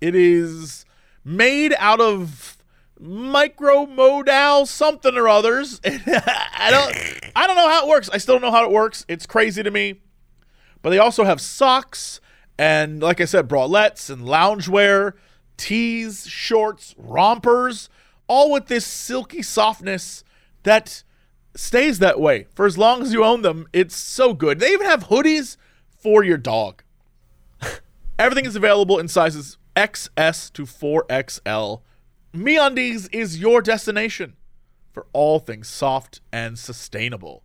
[0.00, 0.84] It is
[1.24, 2.58] made out of
[2.98, 5.80] micro modal something or others.
[5.84, 8.10] I don't I don't know how it works.
[8.12, 9.06] I still don't know how it works.
[9.06, 10.00] It's crazy to me.
[10.82, 12.20] But they also have socks
[12.58, 15.12] and like I said, bralettes and loungewear,
[15.56, 17.88] tees, shorts, rompers,
[18.28, 20.24] all with this silky softness
[20.62, 21.02] that
[21.54, 23.66] stays that way for as long as you own them.
[23.72, 24.60] It's so good.
[24.60, 25.56] They even have hoodies
[25.88, 26.82] for your dog.
[28.18, 31.82] Everything is available in sizes XS to 4XL.
[32.34, 34.34] MeUndies is your destination
[34.92, 37.42] for all things soft and sustainable.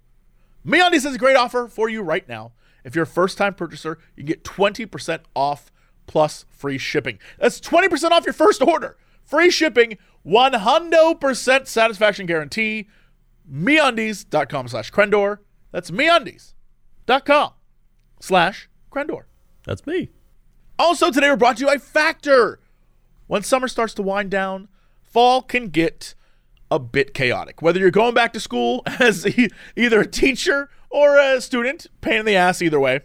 [0.65, 2.51] MeUndies has a great offer for you right now.
[2.83, 5.71] If you're a first-time purchaser, you can get 20% off
[6.11, 7.17] plus free shipping.
[7.39, 8.97] That's 20% off your first order.
[9.23, 12.89] Free shipping, 100% satisfaction guarantee.
[13.51, 15.37] MeUndies.com slash Crendor.
[15.71, 17.53] That's MeUndies.com
[18.19, 19.23] slash Crendor.
[19.65, 20.09] That's me.
[20.77, 22.59] Also, today we're brought to you by Factor.
[23.27, 24.67] When summer starts to wind down,
[25.01, 26.13] fall can get
[26.69, 27.61] a bit chaotic.
[27.61, 32.19] Whether you're going back to school as e- either a teacher or a student, pain
[32.19, 33.01] in the ass either way,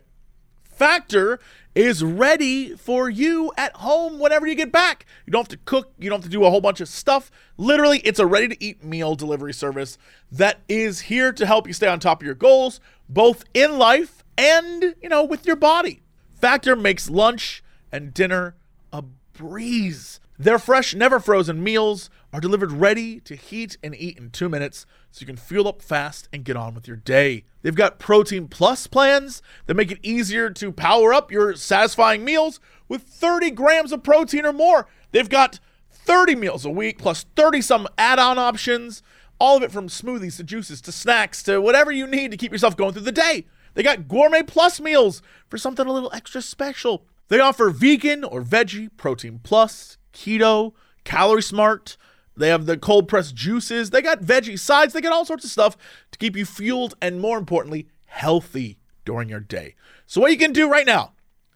[0.64, 1.38] Factor
[1.76, 5.04] is ready for you at home whenever you get back.
[5.26, 7.30] You don't have to cook, you don't have to do a whole bunch of stuff.
[7.58, 9.98] Literally, it's a ready to eat meal delivery service
[10.32, 14.24] that is here to help you stay on top of your goals, both in life
[14.38, 16.00] and, you know, with your body.
[16.40, 17.62] Factor makes lunch
[17.92, 18.56] and dinner
[18.90, 19.02] a
[19.34, 20.18] breeze.
[20.38, 24.86] Their fresh, never frozen meals are delivered ready to heat and eat in two minutes
[25.10, 27.44] so you can fuel up fast and get on with your day.
[27.62, 32.60] They've got Protein Plus plans that make it easier to power up your satisfying meals
[32.88, 34.86] with 30 grams of protein or more.
[35.12, 35.60] They've got
[35.90, 39.02] 30 meals a week plus 30 some add on options,
[39.38, 42.52] all of it from smoothies to juices to snacks to whatever you need to keep
[42.52, 43.46] yourself going through the day.
[43.74, 47.04] They got Gourmet Plus meals for something a little extra special.
[47.28, 50.72] They offer vegan or veggie, protein plus, keto,
[51.04, 51.96] calorie smart.
[52.36, 53.90] They have the cold pressed juices.
[53.90, 54.92] They got veggie sides.
[54.92, 55.76] They got all sorts of stuff
[56.12, 59.74] to keep you fueled and, more importantly, healthy during your day.
[60.06, 61.12] So, what you can do right now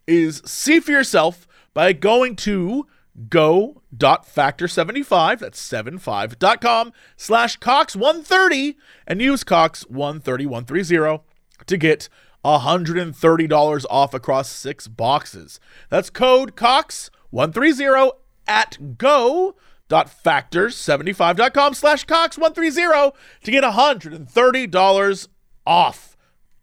[0.06, 2.86] is see for yourself by going to
[3.28, 11.20] go.factor75, that's 75.com slash Cox130 and use Cox130130
[11.66, 12.08] to get
[12.44, 15.60] $130 off across six boxes.
[15.90, 18.12] That's code Cox130
[18.46, 18.96] at
[19.90, 25.29] go.factor75.com slash Cox130 to get $130
[25.66, 26.16] off.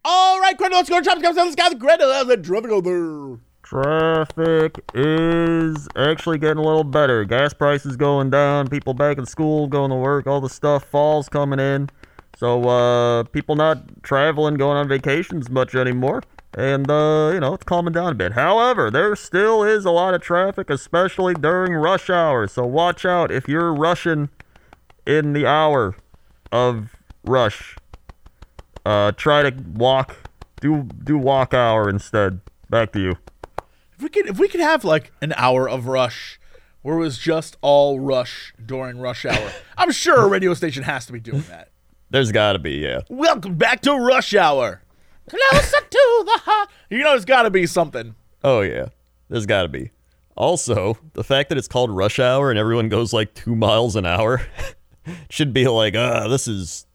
[0.03, 3.39] All right, Greta, let's go to Comes go to Greta, the traffic over.
[3.61, 7.25] Traffic is actually getting a little better.
[7.25, 11.27] Gas prices going down, people back in school, going to work, all the stuff, fall's
[11.27, 11.89] coming in.
[12.37, 16.23] So, uh, people not traveling, going on vacations much anymore.
[16.53, 18.31] And, uh, you know, it's calming down a bit.
[18.33, 22.47] However, there still is a lot of traffic, especially during rush hour.
[22.47, 24.29] So watch out if you're rushing
[25.05, 25.95] in the hour
[26.51, 27.75] of rush.
[28.85, 30.15] Uh, try to walk,
[30.61, 32.39] do, do walk hour instead.
[32.69, 33.17] Back to you.
[33.95, 36.39] If we could, if we could have like an hour of rush
[36.81, 41.05] where it was just all rush during rush hour, I'm sure a radio station has
[41.07, 41.69] to be doing that.
[42.09, 43.01] There's gotta be, yeah.
[43.09, 44.81] Welcome back to Rush Hour.
[45.29, 46.69] Closer to the heart.
[46.89, 48.15] You know, it's got to be something.
[48.43, 48.87] Oh yeah,
[49.29, 49.91] there's got to be.
[50.35, 54.05] Also, the fact that it's called rush hour and everyone goes like two miles an
[54.05, 54.41] hour
[55.29, 56.85] should be like, ah, this is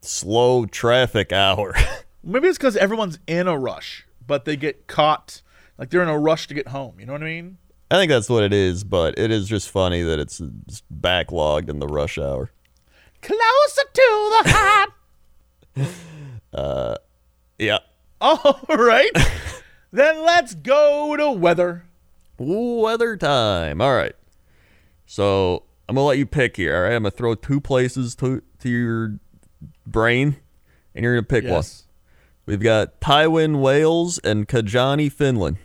[0.00, 1.74] slow traffic hour.
[2.22, 5.42] Maybe it's because everyone's in a rush, but they get caught
[5.76, 7.00] Like they're in a rush to get home.
[7.00, 7.58] You know what I mean?
[7.90, 11.68] I think that's what it is, but it is just funny that it's it's backlogged
[11.68, 12.50] in the rush hour.
[13.22, 14.90] Closer to the heart.
[17.58, 17.78] Yeah.
[18.20, 19.10] All right.
[19.92, 21.84] then let's go to weather.
[22.38, 23.80] Weather time.
[23.80, 24.14] All right.
[25.06, 26.76] So I'm gonna let you pick here.
[26.76, 26.94] All right.
[26.94, 29.18] I'm gonna throw two places to to your
[29.86, 30.36] brain,
[30.94, 31.64] and you're gonna pick one.
[32.46, 35.58] We've got Tywyn, Wales, and Kajaani, Finland.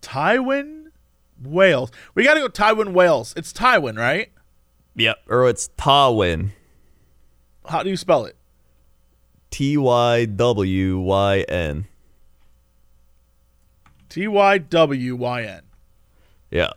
[0.00, 0.86] Tywyn,
[1.42, 1.90] Wales.
[2.14, 3.34] We got to go Tywyn, Wales.
[3.36, 4.30] It's Tywyn, right?
[4.96, 5.18] Yep.
[5.28, 6.52] Or it's Tywyn.
[7.66, 8.36] How do you spell it?
[9.52, 11.86] T Y W Y N.
[14.08, 15.62] T Y W Y N.
[16.50, 16.70] Yeah.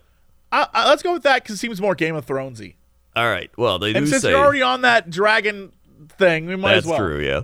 [0.51, 2.75] I- I- Let's go with that because it seems more Game of Thronesy.
[3.15, 3.49] All right.
[3.57, 5.71] Well, they And do since say you're already on that dragon
[6.19, 6.97] thing, we might as well.
[6.99, 7.25] That's true.
[7.25, 7.41] Yeah.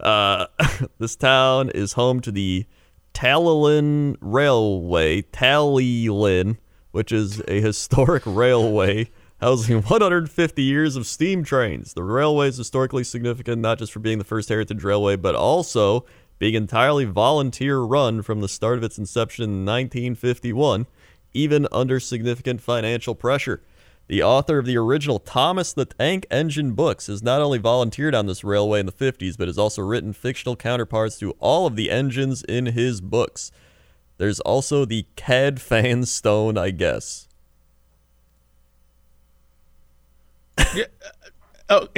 [0.00, 0.46] Uh,
[0.98, 2.64] this town is home to the
[3.14, 6.56] Talyllyn Railway, Talyllyn,
[6.92, 9.10] which is a historic railway
[9.40, 11.94] housing 150 years of steam trains.
[11.94, 16.04] The railway is historically significant not just for being the first heritage railway, but also
[16.38, 20.86] being entirely volunteer run from the start of its inception in 1951,
[21.34, 23.62] even under significant financial pressure.
[24.06, 28.26] The author of the original Thomas the Tank Engine books has not only volunteered on
[28.26, 31.90] this railway in the 50s, but has also written fictional counterparts to all of the
[31.90, 33.50] engines in his books.
[34.16, 37.27] There's also the Cadfan Stone, I guess.
[41.70, 41.88] Oh,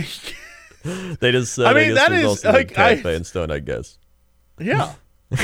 [1.21, 3.99] They just said, I I mean, that is, like, I- Fan Stone, I guess.
[4.59, 4.95] yeah.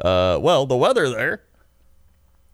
[0.00, 1.44] Uh, well, the weather there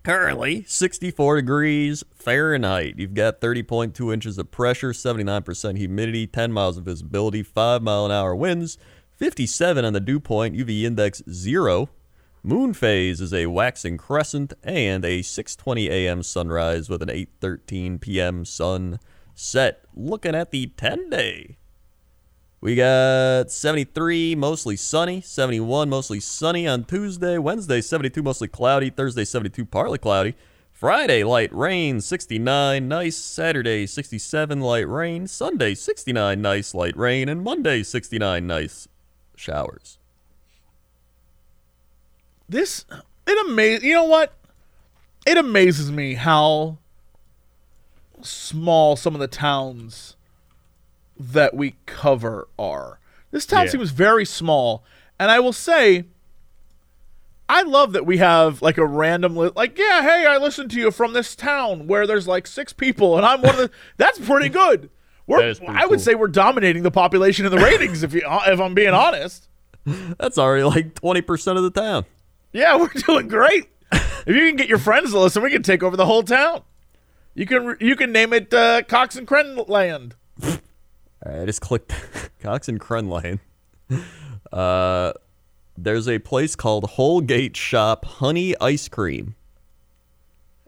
[0.02, 2.94] currently 64 degrees Fahrenheit.
[2.98, 8.12] You've got 30.2 inches of pressure, 79% humidity, 10 miles of visibility, 5 mile an
[8.12, 8.76] hour winds,
[9.16, 11.88] 57 on the dew point, UV index 0.
[12.42, 16.22] Moon phase is a waxing crescent and a 6:20 a.m.
[16.22, 18.46] sunrise with an 8:13 p.m.
[18.46, 19.84] sunset.
[19.94, 21.58] Looking at the 10 day.
[22.62, 25.20] We got 73, mostly sunny.
[25.20, 27.36] 71, mostly sunny on Tuesday.
[27.36, 28.88] Wednesday, 72, mostly cloudy.
[28.88, 30.34] Thursday, 72, partly cloudy.
[30.72, 32.00] Friday, light rain.
[32.00, 33.16] 69, nice.
[33.16, 35.26] Saturday, 67, light rain.
[35.26, 37.28] Sunday, 69, nice, light rain.
[37.28, 38.88] And Monday, 69, nice
[39.36, 39.99] showers.
[42.50, 42.84] This
[43.26, 43.84] it amazes.
[43.84, 44.34] You know what?
[45.26, 46.78] It amazes me how
[48.22, 50.16] small some of the towns
[51.18, 52.98] that we cover are.
[53.30, 53.70] This town Yeah.
[53.72, 54.82] seems very small,
[55.18, 56.04] and I will say,
[57.48, 60.78] I love that we have like a random li- like yeah, hey, I listened to
[60.80, 63.70] you from this town where there's like six people, and I'm one of the.
[63.96, 64.90] That's pretty good.
[65.26, 66.04] We're, That is pretty I would cool.
[66.04, 69.48] say we're dominating the population in the ratings if you uh, if I'm being honest.
[70.18, 72.04] That's already like 20% of the town.
[72.52, 73.68] Yeah, we're doing great.
[73.92, 76.62] if you can get your friends to listen, we can take over the whole town.
[77.34, 80.16] You can you can name it uh, Cox and Kren Land.
[80.42, 81.92] I just clicked
[82.40, 83.40] Cox and Crun Lane.
[84.52, 85.12] Uh,
[85.76, 89.36] there's a place called Holgate Shop Honey Ice Cream.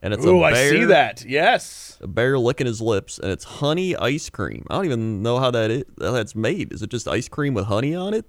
[0.02, 1.24] And it's Ooh, a I bear, see that.
[1.24, 1.98] Yes.
[2.00, 4.66] A bear licking his lips, and it's honey ice cream.
[4.68, 6.72] I don't even know how that is, how that's made.
[6.72, 8.24] Is it just ice cream with honey on it,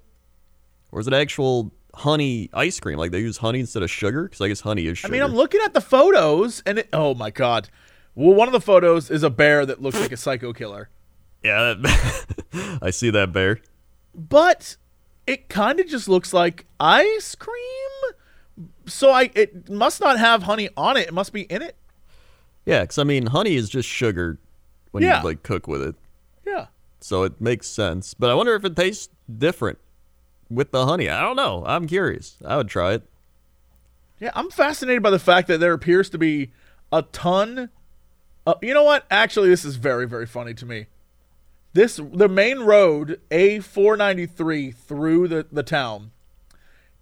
[0.92, 2.98] or is it actual honey ice cream?
[2.98, 4.24] Like they use honey instead of sugar?
[4.24, 7.14] Because I guess honey is I mean, I'm looking at the photos, and it, oh
[7.14, 7.70] my god.
[8.16, 10.90] Well, one of the photos is a bear that looks like a psycho killer,
[11.44, 13.60] yeah, that, I see that bear.
[14.14, 14.78] but
[15.26, 18.14] it kind of just looks like ice cream.
[18.86, 21.08] So I it must not have honey on it.
[21.08, 21.76] It must be in it.
[22.66, 24.38] Yeah, because I mean, honey is just sugar
[24.92, 25.20] when Yeah.
[25.22, 25.96] you like cook with it.
[26.46, 26.68] Yeah.
[27.00, 28.14] so it makes sense.
[28.14, 29.80] But I wonder if it tastes different
[30.56, 31.10] with the honey.
[31.10, 31.64] I don't know.
[31.66, 32.38] I'm curious.
[32.46, 33.04] I would try it.
[34.20, 36.52] Yeah, I'm fascinated by the fact that there appears to be
[36.92, 37.70] a ton.
[38.46, 39.06] Uh, you know what?
[39.12, 40.88] Actually, this is very, very funny to me.
[41.74, 46.12] This the main road A493 through the the town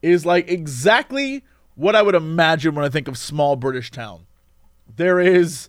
[0.02, 1.44] is like exactly
[1.76, 4.26] what I would imagine when I think of small British town.
[4.96, 5.68] There is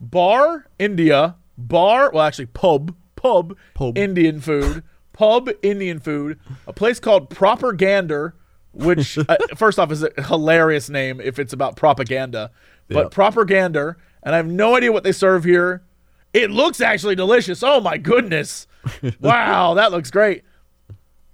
[0.00, 3.96] bar India, bar well actually pub, pub, Pub.
[3.96, 4.82] Indian food,
[5.14, 8.34] pub Indian food, a place called Propagander,
[8.72, 12.50] which uh, first off is a hilarious name if it's about propaganda,
[12.88, 13.08] but Yeah.
[13.08, 15.82] Propagander, and I have no idea what they serve here.
[16.34, 17.62] It looks actually delicious.
[17.62, 18.66] Oh my goodness.
[19.20, 20.42] wow, that looks great.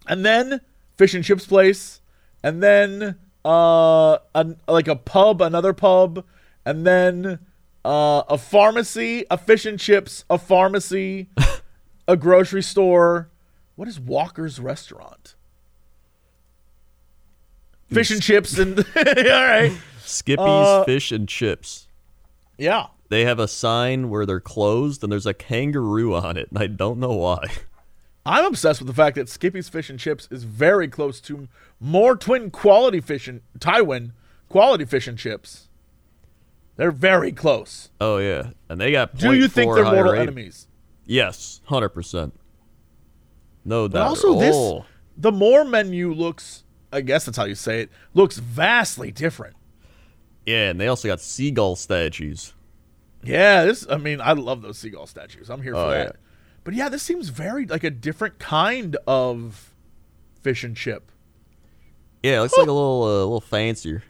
[0.07, 0.61] And then
[0.97, 2.01] fish and chips place,
[2.45, 6.25] and then uh an, like a pub, another pub,
[6.67, 7.39] and then
[7.83, 11.31] uh, a pharmacy, a fish and chips, a pharmacy,
[12.09, 13.31] a grocery store.
[13.81, 15.37] What is Walker's restaurant?
[17.91, 19.73] fish and chips and all right.
[20.03, 21.87] Skippy's Uh, Fish and Chips.
[22.59, 22.89] Yeah.
[23.09, 26.67] They have a sign where they're closed and there's a kangaroo on it, and I
[26.67, 27.47] don't know why.
[28.27, 31.49] I'm obsessed with the fact that Skippy's Fish and Chips is very close to
[31.81, 34.11] more twin quality fish and Tywyn
[34.51, 35.69] quality fish and chips.
[36.77, 37.89] They're very close.
[37.99, 39.17] Oh yeah, and they got.
[39.17, 40.67] Do you think they're mortal enemies?
[41.07, 42.35] Yes, hundred percent.
[43.65, 43.93] No doubt.
[43.93, 44.85] But also, this Oh,
[45.17, 46.65] the more menu looks.
[46.93, 47.91] I guess that's how you say it.
[48.15, 49.57] Looks vastly different.
[50.47, 52.55] yeah, and they also got seagull statues.
[53.23, 53.87] Yeah, this.
[53.89, 55.51] I mean, I love those seagull statues.
[55.51, 56.07] I'm here for Oh, that.
[56.07, 56.13] yeah.
[56.65, 59.75] But yeah, this seems very like a different kind of
[60.43, 61.13] fish and chip.
[62.23, 64.03] Yeah, it looks like a little, uh, little fancier.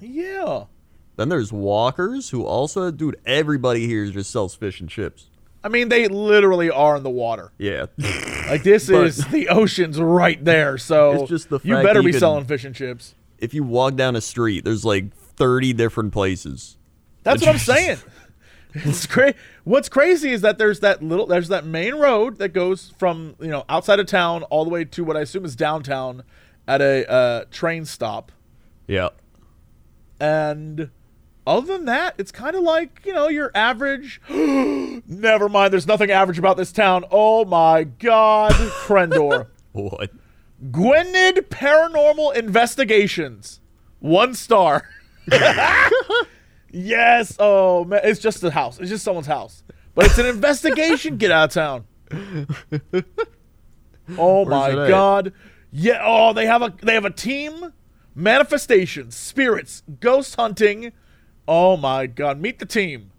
[0.00, 0.64] Yeah.
[1.16, 5.26] Then there's Walkers, who also, dude, everybody here just sells fish and chips.
[5.66, 7.50] I mean, they literally are in the water.
[7.58, 7.86] Yeah,
[8.48, 10.78] Like this But- is the ocean's right there.
[10.78, 13.16] So It's just the you better be could- selling fish and chips.
[13.38, 16.76] if you walk down a street, there's like 30 different places.
[17.24, 17.98] That's what I'm saying.
[18.78, 19.32] It's cra-
[19.64, 23.48] What's crazy is that there's that little there's that main road that goes from you
[23.48, 26.24] know outside of town all the way to what I assume is downtown
[26.68, 28.30] at a uh, train stop,
[28.86, 29.08] Yeah.
[30.20, 30.90] and
[31.46, 34.20] other than that, it's kind of like you know your average.
[34.28, 37.04] Never mind, there's nothing average about this town.
[37.10, 38.52] Oh my God,
[38.84, 39.48] Crendor.
[39.72, 40.10] What?
[40.70, 43.60] Gwynedd Paranormal Investigations.
[44.00, 44.88] One star.
[46.70, 47.36] yes.
[47.38, 48.78] Oh man, it's just a house.
[48.78, 49.62] It's just someone's house.
[49.94, 51.16] But it's an investigation.
[51.16, 52.56] Get out of town.
[54.16, 54.88] Oh my it at?
[54.88, 55.32] god.
[55.72, 56.02] Yeah.
[56.04, 57.72] Oh, they have a they have a team.
[58.14, 60.92] Manifestations, spirits, ghost hunting.
[61.48, 62.40] Oh my god.
[62.40, 63.12] Meet the team.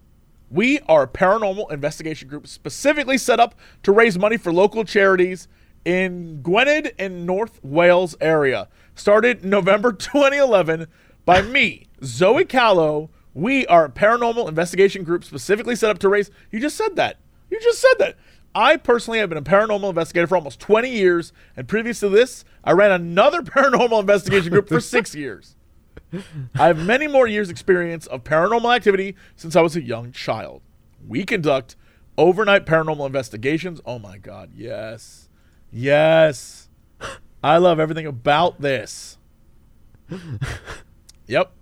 [0.50, 5.48] We are a paranormal investigation group specifically set up to raise money for local charities
[5.84, 8.68] in Gwynedd and North Wales area.
[8.94, 10.86] Started November 2011
[11.24, 13.10] by me, Zoe Callow.
[13.34, 16.30] We are a paranormal investigation group specifically set up to raise.
[16.50, 17.18] You just said that.
[17.50, 18.16] You just said that.
[18.54, 22.44] I personally have been a paranormal investigator for almost 20 years, and previous to this,
[22.64, 25.54] I ran another paranormal investigation group for six years.
[26.54, 30.62] I have many more years' experience of paranormal activity since I was a young child.
[31.06, 31.76] We conduct
[32.16, 33.80] overnight paranormal investigations.
[33.86, 35.28] Oh my God, yes.
[35.70, 36.68] Yes.
[37.42, 39.18] I love everything about this.
[41.26, 41.52] Yep.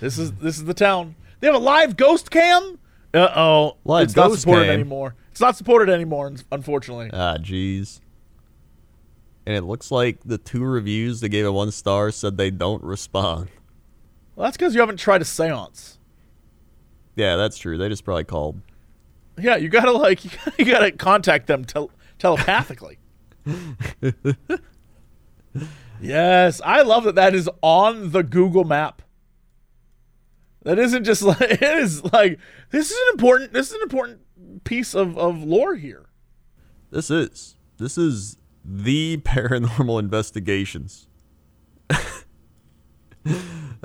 [0.00, 1.16] This is this is the town.
[1.40, 2.78] They have a live ghost cam?
[3.12, 3.76] Uh oh.
[3.84, 4.74] Live It's not supported cam?
[4.74, 5.14] anymore.
[5.32, 7.10] It's not supported anymore, unfortunately.
[7.12, 8.00] Ah, jeez.
[9.46, 12.82] And it looks like the two reviews that gave it one star said they don't
[12.82, 13.48] respond.
[14.34, 15.98] Well, that's because you haven't tried a seance.
[17.14, 17.78] Yeah, that's true.
[17.78, 18.60] They just probably called.
[19.38, 22.98] Yeah, you gotta like you gotta, you gotta contact them tel- telepathically.
[26.00, 27.14] yes, I love that.
[27.14, 29.02] That is on the Google Map.
[30.64, 32.38] That isn't just like it is like
[32.70, 34.20] this is an important this is an important
[34.64, 36.06] piece of of lore here.
[36.90, 37.56] This is.
[37.78, 41.08] This is the paranormal investigations.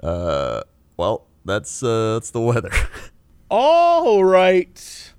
[0.04, 0.62] uh,
[0.98, 2.72] well, that's uh, that's the weather.
[3.50, 5.14] All right,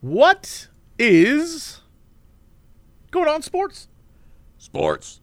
[0.00, 0.68] what
[0.98, 1.80] is
[3.10, 3.88] going on, sports?
[4.58, 5.20] Sports.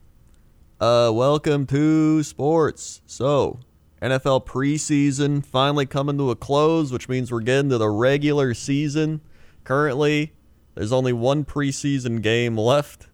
[0.79, 3.01] Uh, welcome to sports.
[3.05, 3.59] So,
[4.01, 9.19] NFL preseason finally coming to a close, which means we're getting to the regular season.
[9.65, 10.33] Currently,
[10.75, 13.08] there's only one preseason game left,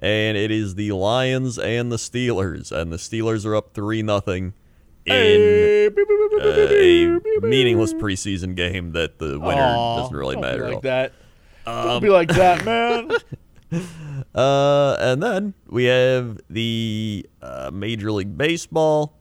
[0.00, 4.54] and it is the Lions and the Steelers, and the Steelers are up three nothing
[5.06, 10.64] in uh, a meaningless preseason game that the winner Aw, doesn't really don't matter Be
[10.64, 10.74] at all.
[10.74, 11.12] like that.
[11.64, 13.10] don't be like that, man.
[14.34, 19.14] Uh, and then we have the uh, Major League Baseball,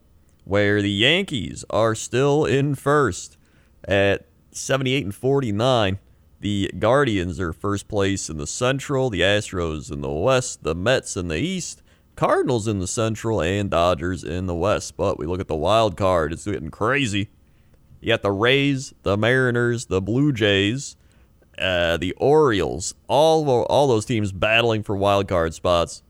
[0.46, 3.38] where the Yankees are still in first
[3.86, 6.00] at 78 and 49.
[6.40, 11.18] The Guardians are first place in the Central, the Astros in the West, the Mets
[11.18, 11.82] in the East,
[12.16, 14.96] Cardinals in the Central, and Dodgers in the West.
[14.98, 17.30] But we look at the wild card, it's getting crazy.
[18.02, 20.96] You got the Rays, the Mariners, the Blue Jays,
[21.58, 26.04] uh, the Orioles, all all those teams battling for wild card spots.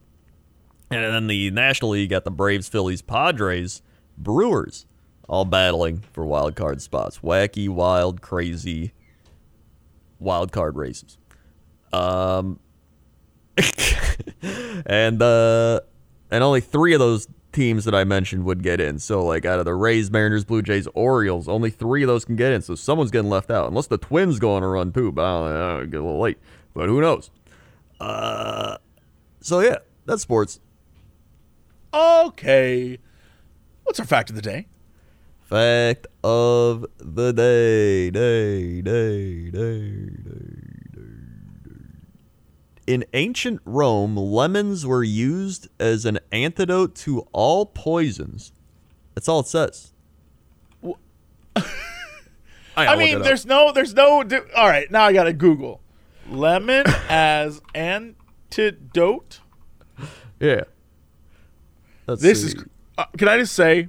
[0.92, 3.82] And then the National League got the Braves, Phillies, Padres,
[4.18, 4.86] Brewers,
[5.30, 7.20] all battling for wild card spots.
[7.20, 8.92] Wacky, wild, crazy
[10.20, 11.18] wild card races.
[11.94, 12.60] Um,
[14.86, 15.82] and uh,
[16.30, 19.00] and only three of those teams that I mentioned would get in.
[19.00, 22.36] So like out of the Rays, Mariners, Blue Jays, Orioles, only three of those can
[22.36, 22.62] get in.
[22.62, 25.12] So someone's getting left out, unless the Twins go on a run too.
[25.12, 26.38] But I don't know, get a little late.
[26.74, 27.32] But who knows?
[28.00, 28.78] Uh,
[29.42, 30.60] so yeah, that's sports.
[31.94, 33.00] Okay.
[33.84, 34.68] What's our fact of the day?
[35.48, 40.10] Fact of the day, day, day, day, day,
[40.94, 41.02] day.
[42.86, 48.52] In ancient Rome, lemons were used as an antidote to all poisons.
[49.16, 49.94] That's all it says.
[52.76, 54.24] I mean, there's no, there's no.
[54.24, 55.80] Do, all right, now I gotta Google
[56.30, 59.40] lemon as antidote.
[60.42, 60.64] yeah.
[62.06, 62.48] Let's This see.
[62.58, 62.66] is.
[62.98, 63.88] Uh, can I just say,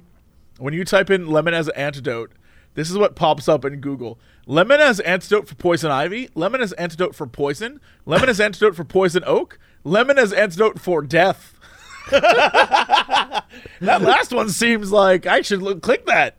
[0.59, 2.31] when you type in lemon as an antidote,
[2.75, 4.19] this is what pops up in Google.
[4.45, 6.29] Lemon as antidote for poison ivy.
[6.35, 7.81] Lemon as antidote for poison.
[8.05, 9.59] Lemon as antidote for poison oak.
[9.83, 11.55] Lemon as antidote for death.
[12.11, 13.45] that
[13.81, 16.37] last one seems like I should look, click that.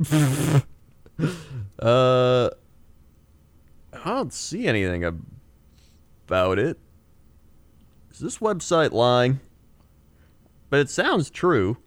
[1.78, 2.48] Uh,
[3.92, 6.78] I don't see anything about it.
[8.12, 9.40] Is this website lying?
[10.70, 11.78] But it sounds true.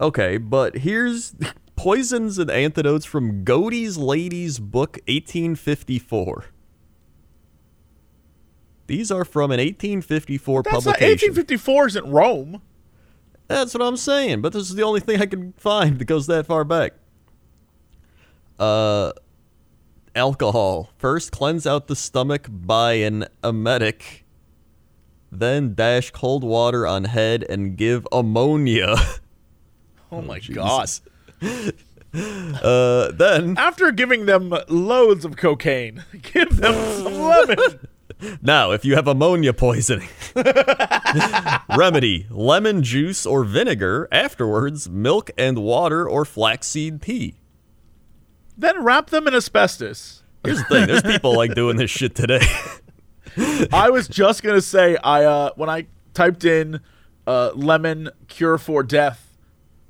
[0.00, 1.34] Okay, but here's
[1.76, 6.44] Poisons and Antidotes from Godey's Ladies Book 1854.
[8.86, 11.30] These are from an 1854 That's not publication.
[11.34, 12.62] 1854 isn't Rome.
[13.48, 16.26] That's what I'm saying, but this is the only thing I can find that goes
[16.26, 16.94] that far back.
[18.58, 19.12] Uh,
[20.14, 20.90] alcohol.
[20.98, 24.24] First, cleanse out the stomach by an emetic.
[25.30, 28.96] Then dash cold water on head and give ammonia.
[30.10, 31.00] Oh my Jesus.
[31.42, 31.72] god.
[32.14, 37.88] Uh, then After giving them loads of cocaine, give them some lemon.
[38.42, 40.08] now, if you have ammonia poisoning,
[41.76, 44.08] remedy: lemon juice or vinegar.
[44.10, 47.34] Afterwards, milk and water or flaxseed tea.
[48.56, 50.22] then wrap them in asbestos.
[50.44, 52.40] Here's the thing: there's people like doing this shit today.
[53.72, 56.80] I was just gonna say I uh when I typed in
[57.26, 59.27] uh lemon cure for death,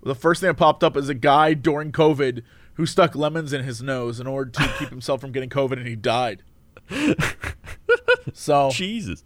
[0.03, 2.43] the first thing that popped up is a guy during COVID
[2.75, 5.87] who stuck lemons in his nose in order to keep himself from getting COVID and
[5.87, 6.43] he died.
[8.33, 9.25] So Jesus.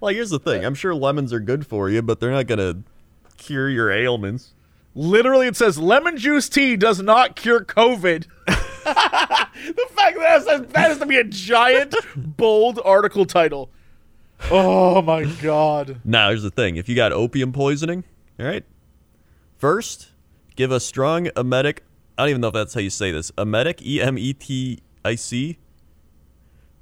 [0.00, 0.64] Well, here's the thing.
[0.64, 2.82] Uh, I'm sure lemons are good for you, but they're not gonna
[3.36, 4.54] cure your ailments.
[4.94, 8.26] literally it says lemon juice tea does not cure COVID.
[8.46, 13.70] the fact that it says that has to be a giant bold article title.
[14.50, 16.00] Oh my god.
[16.04, 16.76] Now, here's the thing.
[16.76, 18.04] If you got opium poisoning,
[18.38, 18.64] all right,
[19.64, 20.10] first
[20.56, 21.84] give a strong emetic.
[22.18, 23.30] I don't even know if that's how you say this.
[23.38, 25.56] Emetic, E M E T I C,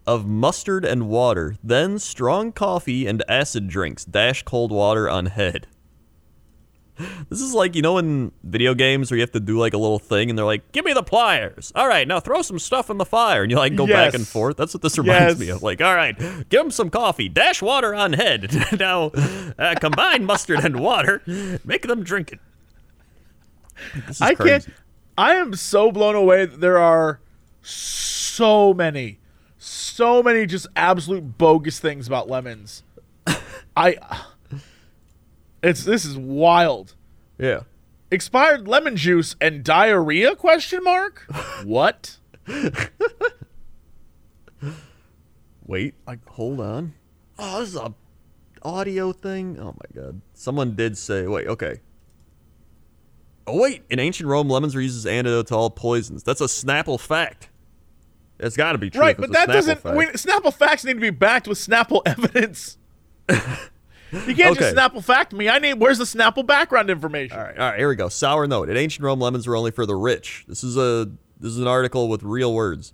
[0.05, 1.55] of mustard and water.
[1.63, 4.05] Then strong coffee and acid drinks.
[4.05, 5.69] Dash cold water on head.
[7.31, 9.79] This is like, you know, in video games where you have to do like a
[9.79, 11.73] little thing and they're like, give me the pliers.
[11.75, 13.43] All right, now throw some stuff in the fire.
[13.43, 14.57] And you like go back and forth.
[14.57, 15.39] That's what this reminds Yes.
[15.39, 15.63] me of.
[15.63, 17.29] Like, all right, give them some coffee.
[17.29, 18.53] Dash water on head.
[18.79, 21.23] now, uh, combine mustard and water.
[21.65, 22.41] Make them drink it.
[24.21, 24.51] I crazy.
[24.51, 24.69] can't.
[25.17, 27.21] I am so blown away that there are
[27.61, 29.19] so many,
[29.59, 32.83] so many just absolute bogus things about lemons.
[33.77, 33.97] I.
[35.63, 36.95] It's this is wild.
[37.39, 37.61] Yeah.
[38.11, 40.37] Expired lemon juice and diarrhea?
[40.37, 41.27] Question mark.
[41.65, 42.19] What?
[45.65, 46.93] Wait, like, hold on.
[47.39, 47.95] Oh, this is a
[48.63, 49.59] audio thing.
[49.59, 50.21] Oh my god.
[50.35, 51.81] Someone did say, wait, okay.
[53.47, 56.23] Oh wait, in ancient Rome, lemons were used as antidote to all poisons.
[56.23, 57.49] That's a Snapple fact.
[58.39, 59.01] It's got to be true.
[59.01, 59.81] right, but that Snapple doesn't.
[59.81, 59.97] fact.
[59.97, 62.79] Wait, Snapple facts need to be backed with Snapple evidence.
[63.29, 65.49] you can't just Snapple fact me.
[65.49, 65.75] I need.
[65.75, 67.37] Where's the Snapple background information?
[67.37, 68.09] All right, all right, here we go.
[68.09, 68.69] Sour note.
[68.69, 70.45] In ancient Rome, lemons were only for the rich.
[70.49, 72.93] This is a this is an article with real words.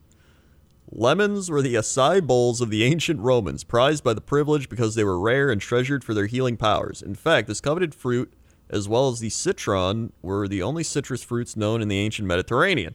[0.91, 5.05] Lemons were the acai bowls of the ancient Romans, prized by the privileged because they
[5.05, 7.03] were rare and treasured for their healing powers.
[7.03, 8.33] In fact, this coveted fruit,
[8.71, 12.95] as well as the citron, were the only citrus fruits known in the ancient Mediterranean.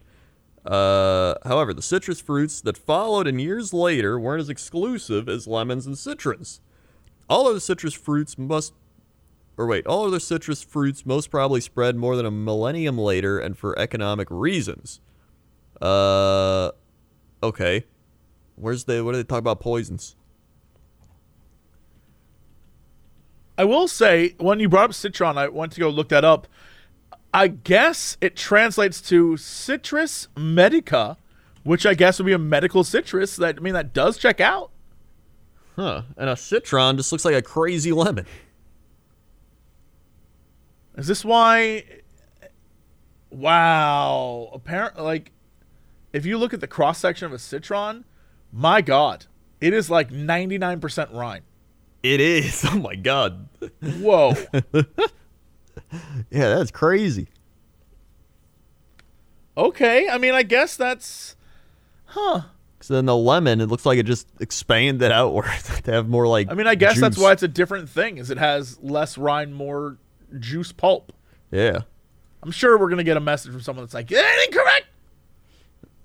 [0.65, 5.85] Uh, however, the citrus fruits that followed in years later weren't as exclusive as lemons
[5.85, 6.61] and citrons.
[7.29, 8.73] All other citrus fruits must
[9.57, 13.57] or wait, all other citrus fruits most probably spread more than a millennium later and
[13.57, 14.99] for economic reasons.
[15.81, 16.71] Uh,
[17.41, 17.85] okay.
[18.55, 20.15] Where's the, what do they talk about poisons?
[23.57, 26.47] I will say, when you brought up citron, I went to go look that up.
[27.33, 31.17] I guess it translates to citrus medica,
[31.63, 33.35] which I guess would be a medical citrus.
[33.35, 34.71] That I mean, that does check out.
[35.75, 36.03] Huh.
[36.17, 38.27] And a citron just looks like a crazy lemon.
[40.95, 41.85] Is this why?
[43.31, 44.49] Wow.
[44.53, 45.31] Apparently, like,
[46.11, 48.05] if you look at the cross section of a citron,
[48.51, 49.25] my God,
[49.59, 51.43] it is like ninety nine percent rind.
[52.03, 52.63] It is.
[52.69, 53.47] Oh my god.
[53.81, 54.33] Whoa.
[56.31, 57.27] Yeah, that's crazy.
[59.55, 60.09] okay.
[60.09, 61.35] I mean, I guess that's.
[62.05, 62.41] Huh.
[62.81, 65.45] So then the lemon, it looks like it just expanded outward
[65.83, 66.49] to have more like.
[66.51, 68.17] I mean, I guess that's why it's a different thing.
[68.17, 69.97] Is it has less rind, more
[70.39, 71.13] juice pulp.
[71.51, 71.81] Yeah.
[72.41, 74.87] I'm sure we're gonna get a message from someone that's like, "It ain't incorrect.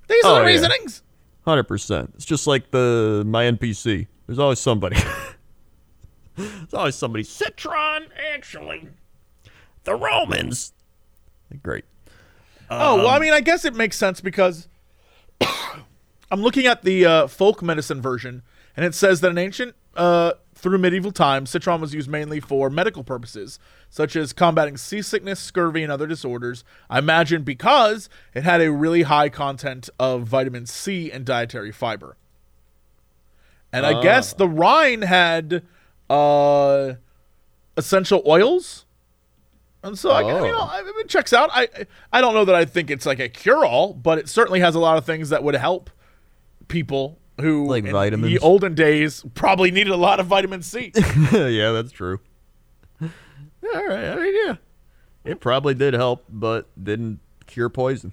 [0.09, 0.55] These Oh, are the yeah.
[0.55, 1.03] reasonings."
[1.45, 2.13] Hundred percent.
[2.15, 4.07] It's just like the my NPC.
[4.27, 4.97] There's always somebody.
[6.39, 7.25] There's always somebody.
[7.25, 8.89] Citron, actually,
[9.85, 10.73] the Romans.
[11.63, 11.85] Great.
[12.71, 14.69] Oh well, I mean, I guess it makes sense because
[16.31, 18.43] I'm looking at the uh, folk medicine version,
[18.77, 22.69] and it says that in ancient, uh, through medieval times, citron was used mainly for
[22.69, 23.59] medical purposes,
[23.89, 26.63] such as combating seasickness, scurvy, and other disorders.
[26.91, 32.17] I imagine because it had a really high content of vitamin C and dietary fiber.
[33.73, 35.63] And I guess the Rhine had
[36.11, 36.95] uh,
[37.77, 38.85] essential oils.
[39.83, 40.45] And so, I, you Oh.
[40.47, 41.51] know, I, it checks out.
[41.53, 41.69] I
[42.13, 44.75] I don't know that I think it's like a cure all, but it certainly has
[44.75, 45.91] a lot of things that would help
[46.67, 48.33] people who, Like in vitamins.
[48.33, 50.93] the olden days, probably needed a lot of vitamin C.
[51.33, 52.19] yeah, that's true.
[53.01, 53.09] Yeah,
[53.75, 54.05] all right.
[54.09, 54.55] I mean, yeah,
[55.25, 58.13] it probably did help, but didn't cure poison.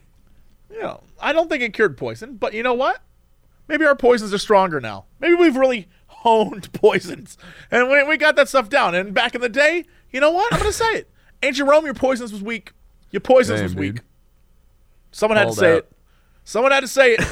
[0.70, 3.02] you know, I don't think it cured poison, but you know what?
[3.68, 5.06] Maybe our poisons are stronger now.
[5.20, 5.88] Maybe we've really
[6.26, 7.38] honed poisons,
[7.69, 8.95] and we, we got that stuff down.
[8.95, 10.51] And back in the day, you know what?
[10.51, 11.09] I'm gonna say it.
[11.43, 12.73] Ancient Rome, your poisons was weak.
[13.11, 13.95] Your poisons Damn, was weak.
[13.95, 14.03] dude.
[15.11, 15.78] Someone had to say out.
[15.78, 15.91] it.
[16.43, 17.21] Someone had to say it.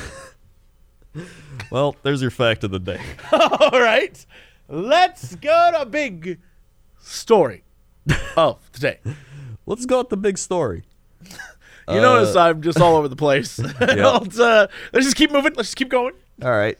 [1.69, 2.99] Well, there's your fact of the day.
[3.31, 4.25] All right,
[4.67, 6.39] let's go to big
[6.99, 7.63] story
[8.35, 8.99] of today.
[9.65, 10.83] Let's go with the big story.
[11.87, 13.59] You notice I'm just all over the place.
[13.59, 15.53] uh, let's just keep moving.
[15.55, 16.13] Let's just keep going.
[16.41, 16.77] All right.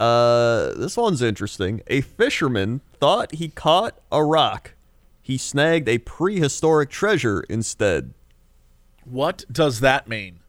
[0.00, 1.82] Uh, this one's interesting.
[1.88, 4.72] A fisherman thought he caught a rock.
[5.20, 8.14] He snagged a prehistoric treasure instead.
[9.04, 10.40] What does that mean?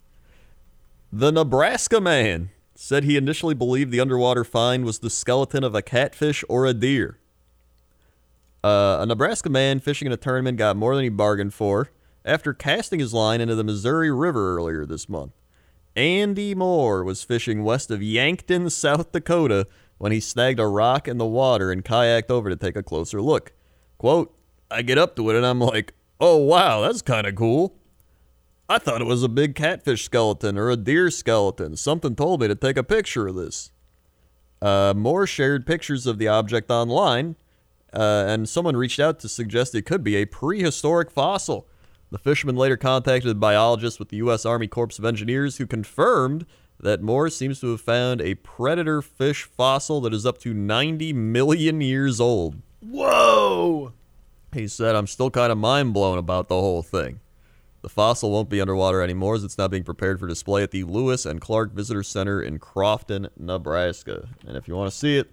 [1.12, 5.82] The Nebraska man said he initially believed the underwater find was the skeleton of a
[5.82, 7.18] catfish or a deer.
[8.64, 11.92] Uh, a Nebraska man fishing in a tournament got more than he bargained for
[12.24, 15.34] after casting his line into the Missouri River earlier this month.
[15.96, 19.68] Andy Moore was fishing west of Yankton, South Dakota,
[19.98, 23.22] when he snagged a rock in the water and kayaked over to take a closer
[23.22, 23.52] look.
[23.98, 24.36] Quote,
[24.70, 27.76] I get up to it and I'm like, oh wow, that's kind of cool.
[28.70, 31.76] I thought it was a big catfish skeleton or a deer skeleton.
[31.76, 33.72] Something told me to take a picture of this.
[34.62, 37.36] Uh, Moore shared pictures of the object online,
[37.94, 41.68] uh, and someone reached out to suggest it could be a prehistoric fossil.
[42.12, 44.46] The fisherman later contacted biologists with the U.S.
[44.46, 46.46] Army Corps of Engineers, who confirmed
[46.78, 51.14] that Moore seems to have found a predator fish fossil that is up to 90
[51.14, 52.58] million years old.
[52.82, 53.94] Whoa!
[54.54, 57.22] He said, I'm still kind of mind blown about the whole thing.
[57.82, 60.84] The fossil won't be underwater anymore as it's now being prepared for display at the
[60.84, 64.28] Lewis and Clark Visitor Center in Crofton, Nebraska.
[64.46, 65.32] And if you want to see it,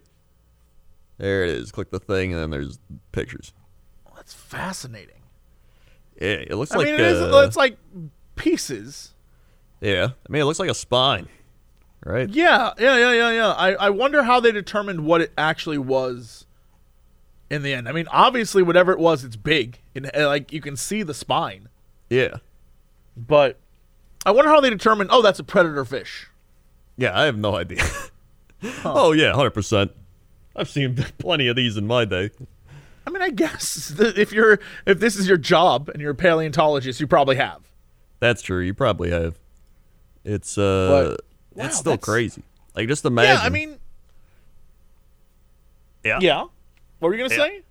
[1.19, 1.73] there it is.
[1.73, 2.79] Click the thing, and then there's
[3.11, 3.53] pictures.
[4.15, 5.17] That's fascinating.
[6.21, 7.77] Yeah, it looks I like mean, it is, uh, it's like
[8.37, 9.15] pieces.
[9.81, 10.09] yeah.
[10.29, 11.29] I mean, it looks like a spine,
[12.05, 12.29] right?
[12.29, 13.49] Yeah, yeah, yeah, yeah, yeah.
[13.53, 16.47] I, I wonder how they determined what it actually was
[17.51, 17.89] in the end.
[17.89, 19.79] I mean, obviously, whatever it was, it's big.
[19.95, 21.69] And, uh, like, you can see the spine.
[22.11, 22.39] Yeah,
[23.17, 23.59] But
[24.27, 26.29] I wonder how they determined, oh, that's a predator fish.
[26.97, 27.19] yeah.
[27.19, 27.83] I have no idea.
[28.85, 29.93] Oh yeah, hundred percent.
[30.57, 32.31] I've seen plenty of these in my day.
[33.09, 36.15] I mean, I guess that if you're if this is your job and you're a
[36.15, 37.61] paleontologist, you probably have.
[38.21, 38.61] That's true.
[38.61, 39.39] You probably have.
[40.25, 42.43] It's uh, But- wow, it's still that's- crazy.
[42.77, 43.37] Like just imagine.
[43.37, 43.79] Yeah, I mean,
[46.05, 46.19] yeah.
[46.21, 46.41] yeah.
[46.99, 47.47] What were you gonna Yeah.
[47.49, 47.63] say?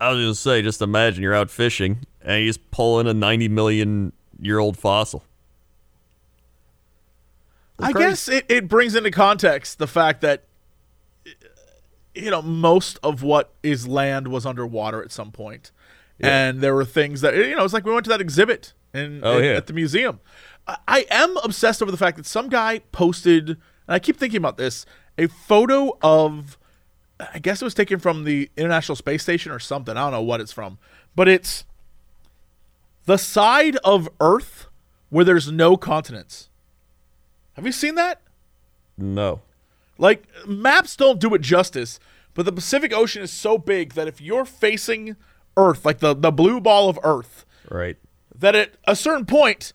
[0.00, 3.14] I was gonna say, just imagine you're out fishing and you just pull in a
[3.14, 5.24] 90 million year old fossil.
[7.78, 8.08] That's I crazy.
[8.08, 10.44] guess it, it brings into context the fact that
[12.14, 15.70] you know most of what is land was underwater at some point.
[16.20, 19.20] and there were things that you know it's like we went to that exhibit in,
[19.24, 19.50] Oh, in- yeah.
[19.52, 20.20] at the museum.
[20.86, 23.58] I am obsessed over the fact that some guy posted, and
[23.88, 24.86] I keep thinking about this,
[25.18, 26.56] a photo of
[27.34, 29.96] I guess it was taken from the International Space Station or something.
[29.96, 30.78] I don't know what it's from,
[31.16, 31.64] but it's
[33.06, 34.66] the side of Earth
[35.10, 36.48] where there's no continents.
[37.54, 38.20] Have you seen that?
[38.96, 39.40] No.
[40.02, 42.00] Like maps don't do it justice,
[42.34, 45.14] but the Pacific Ocean is so big that if you're facing
[45.56, 47.96] Earth, like the the blue ball of Earth, Right.
[48.36, 49.72] that at a certain point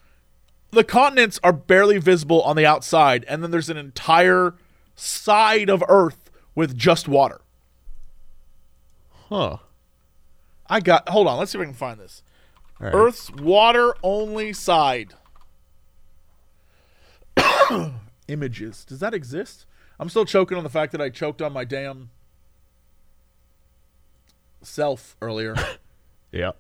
[0.72, 4.56] the continents are barely visible on the outside and then there's an entire
[4.96, 7.40] side of Earth with just water.
[9.30, 9.58] Huh.
[10.70, 11.08] I got.
[11.08, 11.40] Hold on.
[11.40, 12.22] Let's see if I can find this.
[12.80, 12.94] Right.
[12.94, 15.14] Earth's water only side.
[18.28, 18.84] Images.
[18.84, 19.66] Does that exist?
[20.00, 22.10] I'm still choking on the fact that I choked on my damn
[24.62, 25.56] self earlier.
[26.30, 26.52] Yeah.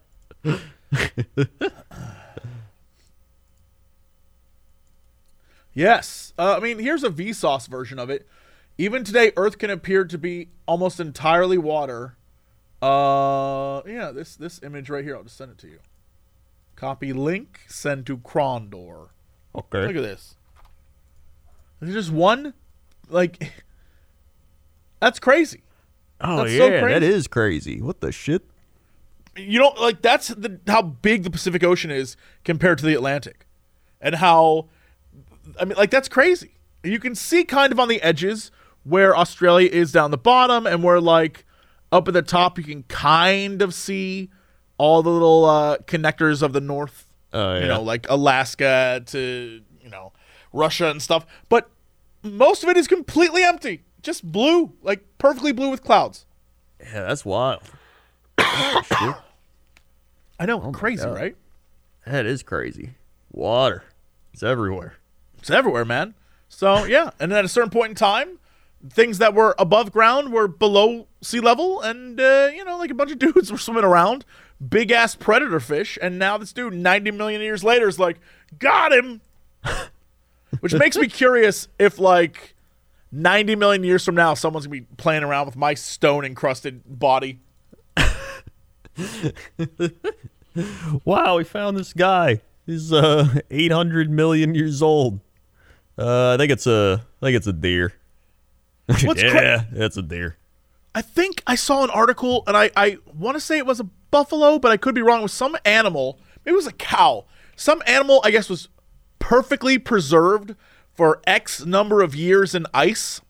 [5.74, 6.34] yes.
[6.38, 8.28] Uh, I mean, here's a Vsauce version of it.
[8.78, 12.16] Even today, Earth can appear to be almost entirely water.
[12.82, 15.16] Uh, yeah, this this image right here.
[15.18, 15.80] I'll just send it to you.
[16.76, 17.62] Copy link.
[17.68, 19.10] Send to Crendor.
[19.56, 19.88] Okay.
[19.88, 20.36] Look at this.
[21.80, 22.54] There's just one,
[23.10, 23.52] like,
[25.00, 25.62] that's crazy.
[26.22, 27.06] oh That's yeah, that crazy.
[27.06, 27.82] is crazy.
[27.82, 28.44] What the shit?
[29.36, 33.46] You don't like that's the how big the Pacific Ocean is compared to the Atlantic,
[34.02, 34.70] and how,
[35.60, 36.56] I mean, like that's crazy.
[36.84, 38.50] You can see kind of on the edges
[38.84, 41.46] where Australia is down the bottom, and where like
[41.92, 44.30] up at the top you can kind of see
[44.80, 47.62] all the little uh, connectors of the North Oh yeah.
[47.62, 50.14] you know, like Alaska to, you know,
[50.54, 51.26] Russia and stuff.
[51.50, 51.70] But
[52.36, 53.84] most of it is completely empty.
[54.02, 56.26] Just blue, like perfectly blue with clouds.
[56.82, 57.62] yeah, that's wild.
[60.40, 61.16] I know, crazy, God.
[61.16, 61.36] right?
[62.06, 62.92] That is crazy.
[63.32, 63.84] Water.
[64.34, 64.96] It's everywhere.
[65.40, 66.14] It's everywhere, man.
[66.48, 67.10] So, yeah.
[67.20, 68.40] And then at a certain point in time,
[68.90, 71.82] things that were above ground were below sea level.
[71.82, 74.26] And, uh, you know, like a bunch of dudes were swimming around,
[74.66, 75.98] big ass predator fish.
[76.02, 78.20] And now this dude, 90 million years later, is like,
[78.60, 79.22] got him.
[80.60, 82.56] Which makes me curious if, like,
[83.12, 86.82] 90 million years from now, someone's going to be playing around with my stone encrusted
[86.86, 87.40] body.
[91.06, 92.42] Wow, we found this guy.
[92.66, 95.20] He's uh 800 million years old.
[95.98, 97.94] Uh, I think it's a I think it's a deer.
[99.04, 100.38] What's yeah, cra- it's a deer.
[100.96, 103.84] I think I saw an article, and I, I want to say it was a
[104.10, 105.20] buffalo, but I could be wrong.
[105.20, 107.26] It was some animal, maybe it was a cow.
[107.56, 108.68] Some animal, I guess, was
[109.20, 110.56] perfectly preserved
[110.94, 113.22] for X number of years in ice.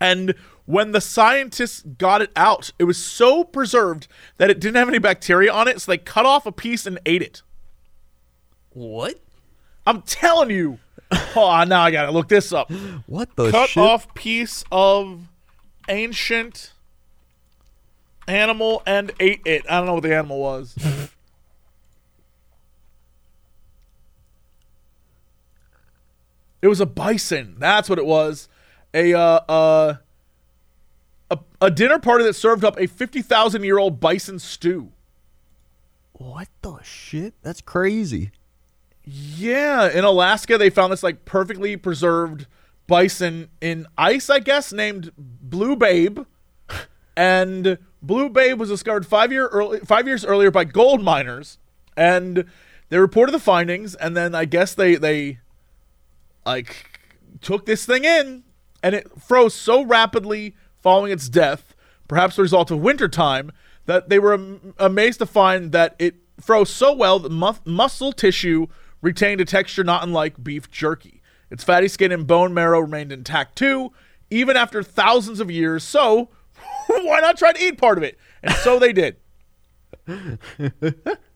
[0.00, 0.34] And
[0.64, 4.98] when the scientists got it out, it was so preserved that it didn't have any
[4.98, 7.42] bacteria on it, so they cut off a piece and ate it.
[8.70, 9.20] What?
[9.86, 10.78] I'm telling you.
[11.34, 12.70] Oh, now I gotta look this up.
[13.06, 13.82] What the cut shit?
[13.82, 15.20] off piece of
[15.88, 16.72] ancient
[18.26, 19.64] animal and ate it.
[19.70, 20.76] I don't know what the animal was.
[26.62, 27.56] it was a bison.
[27.58, 28.48] That's what it was.
[28.94, 29.94] A uh, uh
[31.30, 34.92] a, a dinner party that served up a 50,000 year old bison stew.
[36.12, 37.34] What the shit?
[37.42, 38.32] That's crazy.
[39.04, 42.46] Yeah, in Alaska, they found this like perfectly preserved
[42.86, 46.20] bison in ice, I guess, named Blue Babe.
[47.16, 51.58] And Blue Babe was discovered five year early, five years earlier by gold miners,
[51.96, 52.44] and
[52.90, 53.94] they reported the findings.
[53.94, 55.38] And then I guess they they
[56.48, 57.00] like
[57.40, 58.42] took this thing in,
[58.82, 61.74] and it froze so rapidly following its death,
[62.08, 63.52] perhaps the result of wintertime,
[63.86, 68.12] that they were am- amazed to find that it froze so well that mu- muscle
[68.12, 68.66] tissue
[69.02, 71.20] retained a texture not unlike beef jerky.
[71.50, 73.92] Its fatty skin and bone marrow remained intact too,
[74.30, 75.84] even after thousands of years.
[75.84, 76.30] So,
[76.86, 78.18] why not try to eat part of it?
[78.42, 79.16] And so they did.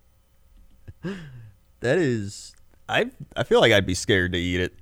[1.81, 2.55] That is
[2.89, 4.75] I I feel like I'd be scared to eat it.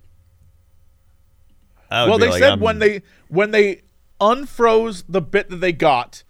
[1.90, 3.82] Well, they like, said I'm- when they when they
[4.20, 6.22] unfroze the bit that they got,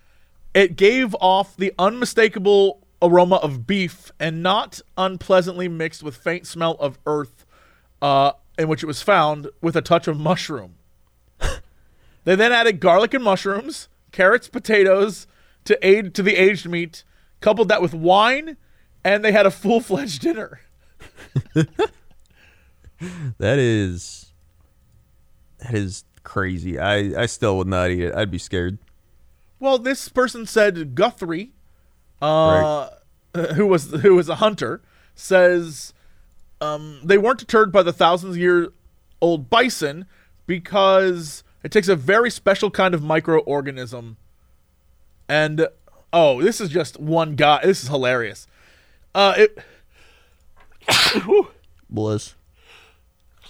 [0.55, 6.73] it gave off the unmistakable aroma of beef and not unpleasantly mixed with faint smell
[6.81, 7.47] of earth,
[8.03, 10.75] uh, in which it was found with a touch of mushroom.
[12.25, 15.27] they then added garlic and mushrooms, carrots, potatoes
[15.65, 17.05] to aid to the aged meat,
[17.41, 18.57] coupled that with wine,
[19.05, 20.61] and they had a full fledged dinner.
[23.39, 24.30] that is
[25.63, 26.79] that is crazy.
[26.79, 28.15] I I still would not eat it.
[28.15, 28.79] I'd be scared.
[29.59, 31.53] Well, this person said Guthrie,
[32.23, 32.89] uh,
[33.55, 34.81] who was who was a hunter,
[35.15, 35.93] says
[36.61, 38.73] um, they weren't deterred by the thousands year
[39.21, 40.07] old bison
[40.47, 44.17] because it takes a very special kind of microorganism.
[45.29, 45.69] And
[46.13, 47.61] oh, this is just one guy.
[47.63, 48.47] This is hilarious.
[49.15, 49.59] Uh, it.
[51.91, 52.35] Bliss.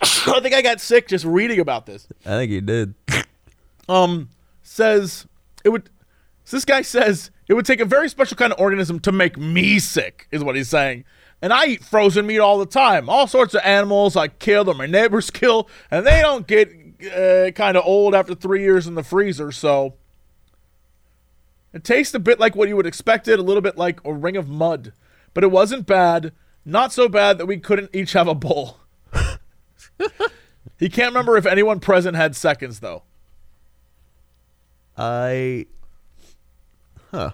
[0.03, 2.09] I think I got sick just reading about this.
[2.25, 2.95] I think he did.
[3.89, 4.29] um
[4.63, 5.27] says
[5.65, 5.91] it would
[6.45, 9.37] so this guy says it would take a very special kind of organism to make
[9.37, 11.05] me sick is what he's saying
[11.43, 14.75] and i eat frozen meat all the time all sorts of animals i kill or
[14.75, 16.71] my neighbors kill and they don't get
[17.17, 19.95] uh, kind of old after three years in the freezer so
[21.73, 24.13] It tastes a bit like what you would expect it, a little bit like a
[24.13, 24.93] ring of mud,
[25.35, 26.33] but it wasn't bad.
[26.65, 28.79] Not so bad that we couldn't each have a bowl.
[30.79, 33.03] He can't remember if anyone present had seconds though.
[34.97, 35.67] I.
[37.11, 37.31] Huh.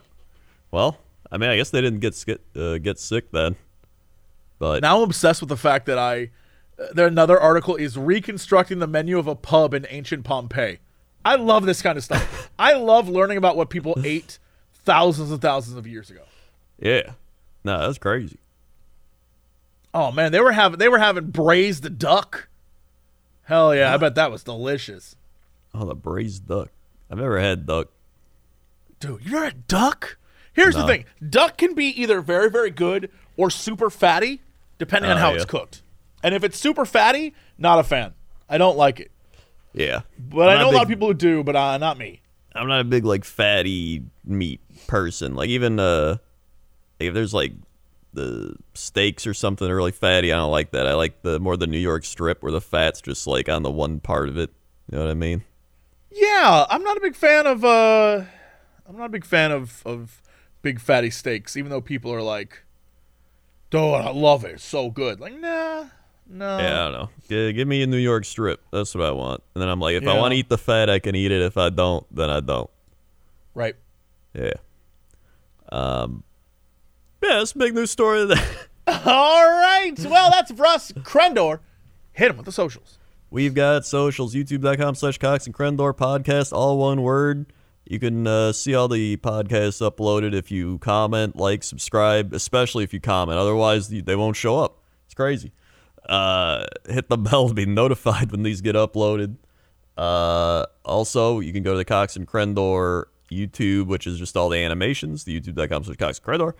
[0.70, 0.98] Well,
[1.30, 3.56] I mean, I guess they didn't get uh, get sick then.
[4.58, 6.30] But Now I'm obsessed with the fact that I.
[6.78, 10.78] Uh, there another article is reconstructing the menu of a pub in ancient Pompeii.
[11.24, 12.50] I love this kind of stuff.
[12.58, 14.38] I love learning about what people ate
[14.84, 16.22] thousands and thousands of years ago.
[16.78, 17.12] yeah,
[17.64, 18.38] no, that's crazy.
[19.92, 22.48] Oh man, they were having they were having braised duck.
[23.46, 25.16] Hell yeah, I bet that was delicious.
[25.74, 26.70] Oh, the braised duck.
[27.10, 27.88] I've never had duck.
[29.00, 30.16] Dude, you're a duck?
[30.52, 31.04] Here's the thing.
[31.28, 34.40] Duck can be either very, very good or super fatty,
[34.78, 35.36] depending on Oh, how yeah.
[35.36, 35.82] it's cooked.
[36.22, 38.14] And if it's super fatty, not a fan.
[38.48, 39.10] I don't like it.
[39.74, 42.22] Yeah, But I'm I know a lot of people who do, but uh, not me.
[42.54, 45.34] I'm not a big like fatty meat person.
[45.34, 46.16] Like even uh,
[46.98, 47.52] if there's like
[48.16, 50.86] the steaks or something are really fatty, I don't like that.
[50.86, 53.70] I like the more the New York strip where the fat's just like on the
[53.70, 54.50] one part of it.
[54.90, 55.44] You know what I mean?
[56.10, 58.24] Yeah, I'm not a big fan of uh
[58.88, 60.22] I'm not a big fan of of
[60.62, 62.64] big fatty steaks, even though people are like,
[63.70, 64.52] Dude, I love it.
[64.54, 65.20] It's so good.
[65.20, 65.86] Like, nah,
[66.28, 66.58] no.
[66.58, 67.10] Yeah, I don't know.
[67.28, 68.62] G- give me a New York strip.
[68.72, 69.42] That's what I want.
[69.54, 71.42] And then I'm like, if I want to eat the fat, I can eat it.
[71.42, 72.70] If I don't, then I don't.
[73.54, 73.74] Right.
[74.34, 74.54] Yeah.
[75.70, 76.22] Um.
[77.26, 78.40] Yeah, that's a big news story of the
[78.86, 79.94] All right.
[79.98, 81.02] Well, that's Russ us.
[81.02, 81.58] Crendor.
[82.12, 82.98] Hit him with the socials.
[83.30, 87.52] We've got socials, youtube.com slash Cox and Crendor podcast, all one word.
[87.84, 92.94] You can uh, see all the podcasts uploaded if you comment, like, subscribe, especially if
[92.94, 93.38] you comment.
[93.38, 94.82] Otherwise, they won't show up.
[95.06, 95.50] It's crazy.
[96.08, 99.36] Uh, hit the bell to be notified when these get uploaded.
[99.98, 104.48] Uh, also, you can go to the Cox and Crendor YouTube, which is just all
[104.48, 106.52] the animations, the youtube.com slash Cox and Crendor.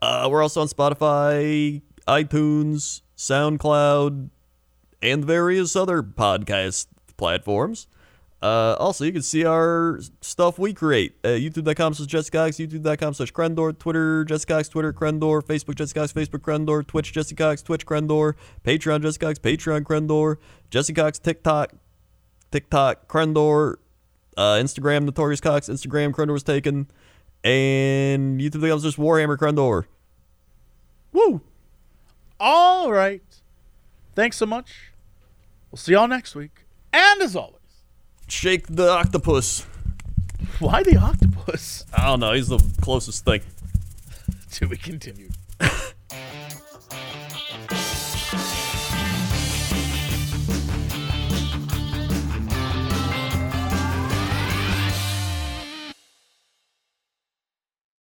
[0.00, 4.30] Uh, we're also on Spotify, iTunes, SoundCloud,
[5.02, 6.86] and various other podcast
[7.16, 7.86] platforms.
[8.42, 13.32] Uh, also, you can see our stuff we create at youtube.com slash jessecox, youtube.com slash
[13.32, 19.38] crendor, Twitter, jessecox, Twitter, crendor, Facebook, jessecox, Facebook, crendor, Twitch, jessecox, Twitch, crendor, Patreon, jessecox,
[19.38, 20.36] Patreon, crendor,
[20.70, 21.72] jessecox, TikTok,
[22.50, 23.76] TikTok, crendor,
[24.36, 26.86] uh, Instagram, Notorious Cox, Instagram, crendor was taken,
[27.44, 29.84] and youtube.com slash Warhammer, crendor.
[31.12, 31.40] Woo!
[32.40, 33.22] All right.
[34.14, 34.90] Thanks so much.
[35.70, 36.64] We'll see y'all next week.
[36.92, 37.60] And as always,
[38.26, 39.66] Shake the octopus.
[40.58, 41.84] why the octopus?
[41.96, 42.32] I don't know.
[42.32, 43.42] He's the closest thing.
[44.52, 45.32] To be continued.